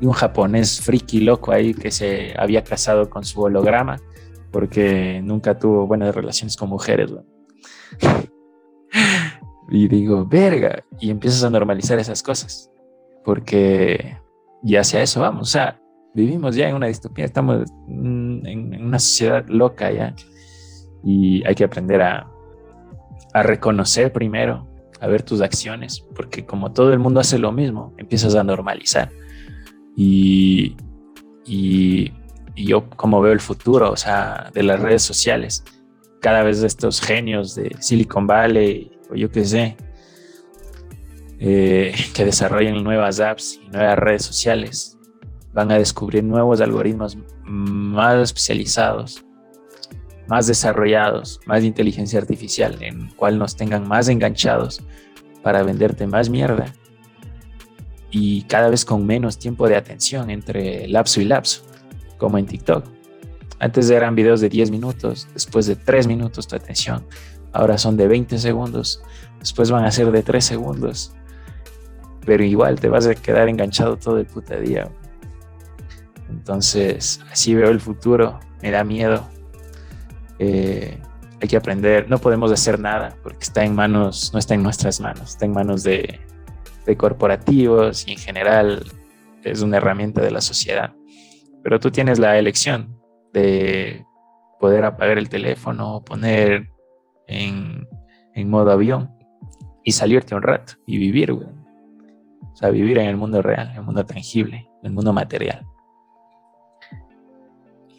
un 0.00 0.12
japonés 0.12 0.80
friki 0.80 1.20
loco 1.20 1.52
ahí 1.52 1.74
que 1.74 1.90
se 1.90 2.34
había 2.38 2.62
casado 2.64 3.08
con 3.08 3.24
su 3.24 3.40
holograma 3.40 4.00
porque 4.50 5.20
nunca 5.22 5.58
tuvo 5.58 5.86
buenas 5.86 6.14
relaciones 6.14 6.56
con 6.56 6.68
mujeres. 6.68 7.12
y 9.70 9.88
digo, 9.88 10.24
verga, 10.26 10.82
y 10.98 11.10
empiezas 11.10 11.44
a 11.44 11.50
normalizar 11.50 11.98
esas 11.98 12.22
cosas 12.22 12.70
porque 13.24 14.16
y 14.62 14.76
hacia 14.76 15.02
eso 15.02 15.20
vamos. 15.20 15.48
O 15.48 15.50
sea, 15.50 15.80
vivimos 16.14 16.56
ya 16.56 16.68
en 16.68 16.76
una 16.76 16.86
distopía, 16.86 17.24
estamos 17.24 17.70
en 17.88 18.82
una 18.82 18.98
sociedad 18.98 19.46
loca 19.48 19.90
ya. 19.92 20.14
Y 21.04 21.46
hay 21.46 21.54
que 21.54 21.64
aprender 21.64 22.02
a, 22.02 22.28
a 23.34 23.42
reconocer 23.42 24.12
primero, 24.12 24.66
a 25.00 25.06
ver 25.06 25.22
tus 25.22 25.40
acciones, 25.40 26.04
porque 26.14 26.44
como 26.44 26.72
todo 26.72 26.92
el 26.92 26.98
mundo 26.98 27.20
hace 27.20 27.38
lo 27.38 27.52
mismo, 27.52 27.94
empiezas 27.98 28.34
a 28.34 28.42
normalizar. 28.42 29.10
Y, 29.96 30.76
y, 31.44 32.12
yo 32.56 32.90
como 32.90 33.20
veo 33.20 33.32
el 33.32 33.40
futuro, 33.40 33.92
o 33.92 33.96
sea, 33.96 34.50
de 34.52 34.64
las 34.64 34.80
redes 34.80 35.02
sociales, 35.02 35.64
cada 36.20 36.42
vez 36.42 36.62
estos 36.62 37.00
genios 37.00 37.54
de 37.54 37.76
Silicon 37.78 38.26
Valley, 38.26 38.90
o 39.10 39.14
yo 39.14 39.30
qué 39.30 39.44
sé, 39.44 39.76
eh, 41.38 41.94
que 42.14 42.24
desarrollen 42.24 42.82
nuevas 42.82 43.20
apps 43.20 43.60
y 43.64 43.68
nuevas 43.68 43.98
redes 43.98 44.24
sociales. 44.24 44.98
Van 45.52 45.70
a 45.70 45.78
descubrir 45.78 46.24
nuevos 46.24 46.60
algoritmos 46.60 47.16
más 47.44 48.16
especializados, 48.18 49.24
más 50.28 50.46
desarrollados, 50.46 51.40
más 51.46 51.64
inteligencia 51.64 52.18
artificial, 52.18 52.82
en 52.82 53.08
cual 53.10 53.38
nos 53.38 53.56
tengan 53.56 53.88
más 53.88 54.08
enganchados 54.08 54.82
para 55.42 55.62
venderte 55.62 56.06
más 56.06 56.28
mierda 56.28 56.72
y 58.10 58.42
cada 58.42 58.68
vez 58.68 58.84
con 58.84 59.06
menos 59.06 59.38
tiempo 59.38 59.68
de 59.68 59.76
atención 59.76 60.30
entre 60.30 60.88
lapso 60.88 61.20
y 61.20 61.24
lapso, 61.24 61.62
como 62.16 62.38
en 62.38 62.46
TikTok. 62.46 62.84
Antes 63.58 63.90
eran 63.90 64.14
videos 64.14 64.40
de 64.40 64.48
10 64.48 64.70
minutos, 64.70 65.28
después 65.34 65.66
de 65.66 65.76
3 65.76 66.06
minutos 66.06 66.46
tu 66.46 66.56
atención, 66.56 67.04
ahora 67.52 67.76
son 67.76 67.96
de 67.96 68.06
20 68.06 68.38
segundos, 68.38 69.02
después 69.40 69.70
van 69.70 69.84
a 69.84 69.90
ser 69.90 70.10
de 70.10 70.22
3 70.22 70.44
segundos, 70.44 71.12
pero 72.24 72.44
igual 72.44 72.78
te 72.78 72.88
vas 72.88 73.06
a 73.06 73.14
quedar 73.14 73.48
enganchado 73.48 73.96
todo 73.96 74.18
el 74.18 74.26
puta 74.26 74.56
día. 74.58 74.88
Entonces, 76.28 77.20
así 77.32 77.54
veo 77.54 77.70
el 77.70 77.80
futuro, 77.80 78.38
me 78.62 78.70
da 78.70 78.84
miedo. 78.84 79.26
Eh, 80.38 80.98
hay 81.40 81.48
que 81.48 81.56
aprender, 81.56 82.08
no 82.08 82.18
podemos 82.18 82.50
hacer 82.50 82.80
nada 82.80 83.16
porque 83.22 83.44
está 83.44 83.64
en 83.64 83.74
manos, 83.74 84.30
no 84.32 84.38
está 84.38 84.54
en 84.54 84.62
nuestras 84.62 85.00
manos, 85.00 85.30
está 85.30 85.44
en 85.44 85.52
manos 85.52 85.82
de, 85.82 86.20
corporativos 86.96 88.08
y 88.08 88.12
en 88.12 88.18
general 88.18 88.82
es 89.42 89.60
una 89.60 89.76
herramienta 89.76 90.22
de 90.22 90.30
la 90.30 90.40
sociedad. 90.40 90.94
Pero 91.62 91.78
tú 91.78 91.90
tienes 91.90 92.18
la 92.18 92.38
elección 92.38 92.98
de 93.34 94.06
poder 94.58 94.86
apagar 94.86 95.18
el 95.18 95.28
teléfono, 95.28 96.02
poner 96.02 96.70
en, 97.26 97.86
en 98.34 98.48
modo 98.48 98.70
avión 98.70 99.10
y 99.84 99.92
salirte 99.92 100.34
un 100.34 100.42
rato 100.42 100.74
y 100.86 100.96
vivir. 100.96 101.32
O 101.32 102.56
sea, 102.56 102.70
vivir 102.70 102.96
en 102.98 103.06
el 103.06 103.18
mundo 103.18 103.42
real, 103.42 103.68
en 103.68 103.76
el 103.76 103.82
mundo 103.82 104.06
tangible, 104.06 104.66
en 104.82 104.86
el 104.86 104.92
mundo 104.92 105.12
material. 105.12 105.66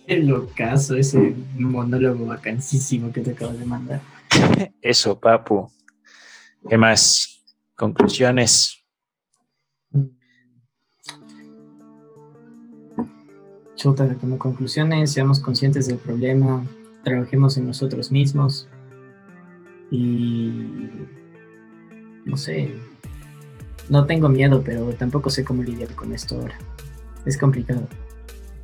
Qué 0.10 0.18
locazo 0.18 0.96
ese 0.96 1.36
monólogo 1.56 2.26
vacancísimo 2.26 3.14
que 3.14 3.22
te 3.22 3.30
acabo 3.30 3.54
de 3.54 3.64
mandar. 3.64 4.02
Eso, 4.82 5.20
papu. 5.20 5.70
¿Qué 6.68 6.80
más? 6.80 7.44
Conclusiones. 7.76 8.84
Chuta, 13.76 14.16
como 14.16 14.40
conclusiones, 14.40 15.12
seamos 15.12 15.40
conscientes 15.40 15.86
del 15.86 15.98
problema, 15.98 16.66
trabajemos 17.04 17.56
en 17.58 17.68
nosotros 17.68 18.12
mismos 18.12 18.68
y 19.92 20.90
no 22.26 22.36
sé, 22.36 22.74
no 23.90 24.08
tengo 24.08 24.28
miedo, 24.28 24.64
pero 24.66 24.92
tampoco 24.96 25.30
sé 25.30 25.44
cómo 25.44 25.62
lidiar 25.62 25.94
con 25.94 26.12
esto 26.16 26.42
ahora. 26.42 26.58
Es 27.28 27.38
complicado. 27.38 27.88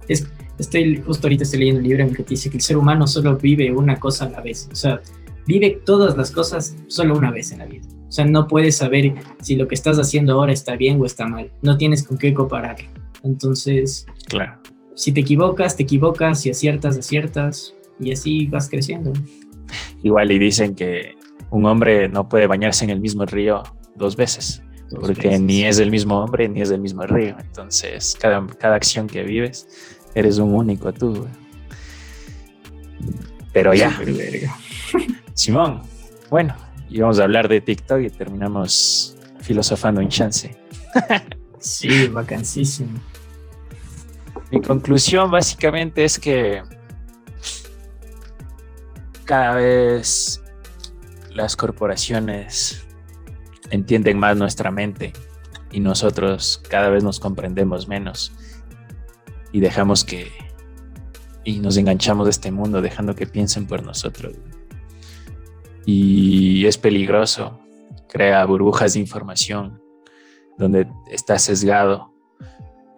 Es, 0.07 0.27
estoy, 0.57 1.01
justo 1.01 1.27
ahorita 1.27 1.43
estoy 1.43 1.59
leyendo 1.59 1.81
un 1.81 1.87
libro 1.87 2.03
en 2.03 2.09
el 2.09 2.15
que 2.15 2.23
dice 2.23 2.49
que 2.49 2.57
el 2.57 2.63
ser 2.63 2.77
humano 2.77 3.07
solo 3.07 3.37
vive 3.37 3.71
una 3.71 3.99
cosa 3.99 4.25
a 4.25 4.29
la 4.29 4.41
vez. 4.41 4.69
O 4.71 4.75
sea, 4.75 5.01
vive 5.45 5.81
todas 5.85 6.17
las 6.17 6.31
cosas 6.31 6.75
solo 6.87 7.17
una 7.17 7.31
vez 7.31 7.51
en 7.51 7.59
la 7.59 7.65
vida. 7.65 7.85
O 8.07 8.11
sea, 8.11 8.25
no 8.25 8.47
puedes 8.47 8.77
saber 8.77 9.13
si 9.41 9.55
lo 9.55 9.67
que 9.67 9.75
estás 9.75 9.97
haciendo 9.97 10.33
ahora 10.33 10.53
está 10.53 10.75
bien 10.75 11.01
o 11.01 11.05
está 11.05 11.27
mal. 11.27 11.51
No 11.61 11.77
tienes 11.77 12.07
con 12.07 12.17
qué 12.17 12.33
comparar. 12.33 12.77
Entonces, 13.23 14.05
claro. 14.27 14.59
si 14.93 15.11
te 15.11 15.21
equivocas, 15.21 15.75
te 15.75 15.83
equivocas, 15.83 16.41
si 16.41 16.49
aciertas, 16.49 16.97
aciertas, 16.97 17.75
y 17.99 18.11
así 18.11 18.45
vas 18.47 18.69
creciendo. 18.69 19.13
Igual 20.03 20.31
y 20.31 20.39
dicen 20.39 20.75
que 20.75 21.15
un 21.49 21.65
hombre 21.65 22.07
no 22.07 22.29
puede 22.29 22.47
bañarse 22.47 22.83
en 22.85 22.91
el 22.91 22.99
mismo 22.99 23.25
río 23.25 23.63
dos 23.95 24.15
veces 24.15 24.61
porque 24.89 25.29
veces. 25.29 25.41
ni 25.41 25.63
es 25.63 25.79
el 25.79 25.91
mismo 25.91 26.19
hombre 26.19 26.47
ni 26.47 26.61
es 26.61 26.69
del 26.69 26.81
mismo 26.81 27.03
río. 27.03 27.35
Entonces, 27.39 28.17
cada, 28.19 28.45
cada 28.59 28.75
acción 28.75 29.07
que 29.07 29.23
vives, 29.23 29.94
eres 30.15 30.39
un 30.39 30.53
único 30.53 30.91
tú. 30.93 31.27
Pero 33.53 33.73
ya. 33.73 33.97
Simón, 35.33 35.81
bueno, 36.29 36.55
íbamos 36.89 37.19
a 37.19 37.23
hablar 37.23 37.47
de 37.47 37.61
TikTok 37.61 38.01
y 38.01 38.09
terminamos 38.09 39.17
filosofando 39.41 40.01
en 40.01 40.09
chance. 40.09 40.57
Sí, 41.57 42.07
vacancísimo. 42.09 42.99
Mi 44.51 44.61
conclusión 44.61 45.31
básicamente 45.31 46.03
es 46.03 46.19
que 46.19 46.61
cada 49.23 49.55
vez 49.55 50.43
las 51.33 51.55
corporaciones 51.55 52.85
entienden 53.71 54.19
más 54.19 54.37
nuestra 54.37 54.69
mente 54.69 55.11
y 55.71 55.79
nosotros 55.79 56.61
cada 56.69 56.89
vez 56.89 57.03
nos 57.03 57.19
comprendemos 57.19 57.87
menos 57.87 58.31
y 59.55 59.61
dejamos 59.61 60.03
que 60.03 60.33
y 61.45 61.59
nos 61.59 61.77
enganchamos 61.77 62.25
de 62.25 62.31
este 62.31 62.51
mundo 62.51 62.81
dejando 62.81 63.15
que 63.15 63.25
piensen 63.25 63.67
por 63.67 63.83
nosotros. 63.83 64.33
Y 65.85 66.65
es 66.65 66.77
peligroso, 66.77 67.57
crea 68.09 68.43
burbujas 68.43 68.95
de 68.95 68.99
información 68.99 69.81
donde 70.57 70.89
estás 71.09 71.43
sesgado 71.43 72.13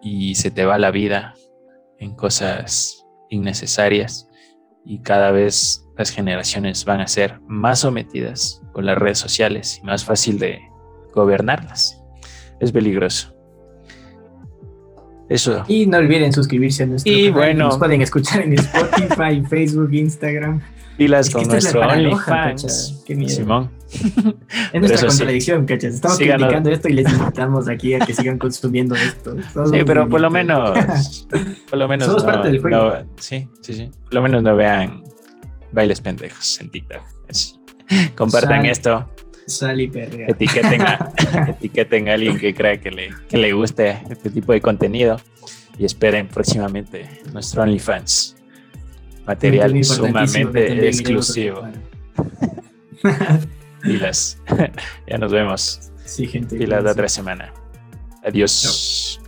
y 0.02 0.34
se 0.34 0.50
te 0.50 0.64
va 0.64 0.78
la 0.78 0.90
vida 0.90 1.34
en 2.00 2.16
cosas 2.16 3.06
innecesarias 3.30 4.28
y 4.84 4.98
cada 5.02 5.30
vez 5.30 5.86
las 5.96 6.10
generaciones 6.10 6.84
van 6.84 7.00
a 7.00 7.06
ser 7.06 7.40
más 7.46 7.78
sometidas 7.78 8.62
con 8.72 8.84
las 8.84 8.98
redes 8.98 9.18
sociales 9.18 9.78
y 9.80 9.86
más 9.86 10.04
fácil 10.04 10.40
de 10.40 10.58
gobernarlas. 11.14 12.02
Es 12.58 12.72
peligroso. 12.72 13.37
Eso. 15.28 15.64
Y 15.68 15.86
no 15.86 15.98
olviden 15.98 16.32
suscribirse 16.32 16.84
a 16.84 16.86
nuestro 16.86 17.12
y 17.12 17.30
Bueno, 17.30 17.66
Nos 17.66 17.78
pueden 17.78 18.02
escuchar 18.02 18.42
en 18.42 18.54
Spotify, 18.54 19.42
Facebook, 19.48 19.92
Instagram. 19.92 20.60
Pilas 20.96 21.30
con 21.30 21.46
nuestro 21.46 21.80
OnlyFans. 21.80 23.04
Simón. 23.28 23.70
Es 24.72 24.80
nuestra 24.80 25.08
contradicción, 25.08 25.64
cachas. 25.64 25.94
Estamos 25.94 26.18
criticando 26.18 26.70
esto 26.70 26.88
y 26.88 26.92
les 26.94 27.10
invitamos 27.12 27.68
aquí 27.68 27.94
a 27.94 28.00
que 28.00 28.12
sigan 28.12 28.36
consumiendo 28.38 28.94
esto. 28.96 29.36
sí, 29.70 29.78
pero 29.86 30.08
por 30.08 30.20
lo 30.20 30.30
menos. 30.30 31.26
Por 31.70 31.78
lo 31.78 31.88
menos. 31.88 32.06
Somos 32.06 32.24
parte 32.24 32.48
del 32.48 32.60
juego. 32.60 32.96
sí, 33.16 33.48
sí, 33.60 33.74
sí. 33.74 33.90
Por 34.04 34.14
lo 34.14 34.22
menos 34.22 34.42
no 34.42 34.56
vean 34.56 35.04
bailes 35.72 36.00
pendejos 36.00 36.60
en 36.60 36.70
TikTok. 36.70 37.02
Compartan 38.16 38.66
esto. 38.66 39.08
Sal 39.48 39.80
y 39.80 39.88
perrea. 39.88 40.26
Etiqueten 40.28 40.82
a, 40.82 41.12
etiqueten 41.48 42.08
a 42.08 42.14
alguien 42.14 42.38
que 42.38 42.54
crea 42.54 42.76
que 42.78 42.90
le, 42.90 43.10
que 43.28 43.38
le 43.38 43.52
guste 43.52 43.98
este 44.10 44.30
tipo 44.30 44.52
de 44.52 44.60
contenido 44.60 45.20
y 45.78 45.84
esperen 45.84 46.28
próximamente 46.28 47.08
nuestro 47.32 47.62
OnlyFans. 47.62 48.36
Material 49.26 49.84
sumamente 49.84 50.88
exclusivo. 50.88 51.66
Pilas. 53.82 54.38
ya 55.06 55.18
nos 55.18 55.32
vemos. 55.32 55.80
Sí, 56.04 56.26
gente. 56.26 56.56
Pilas 56.56 56.84
la 56.84 56.92
otra 56.92 57.08
semana. 57.08 57.52
Adiós. 58.24 59.20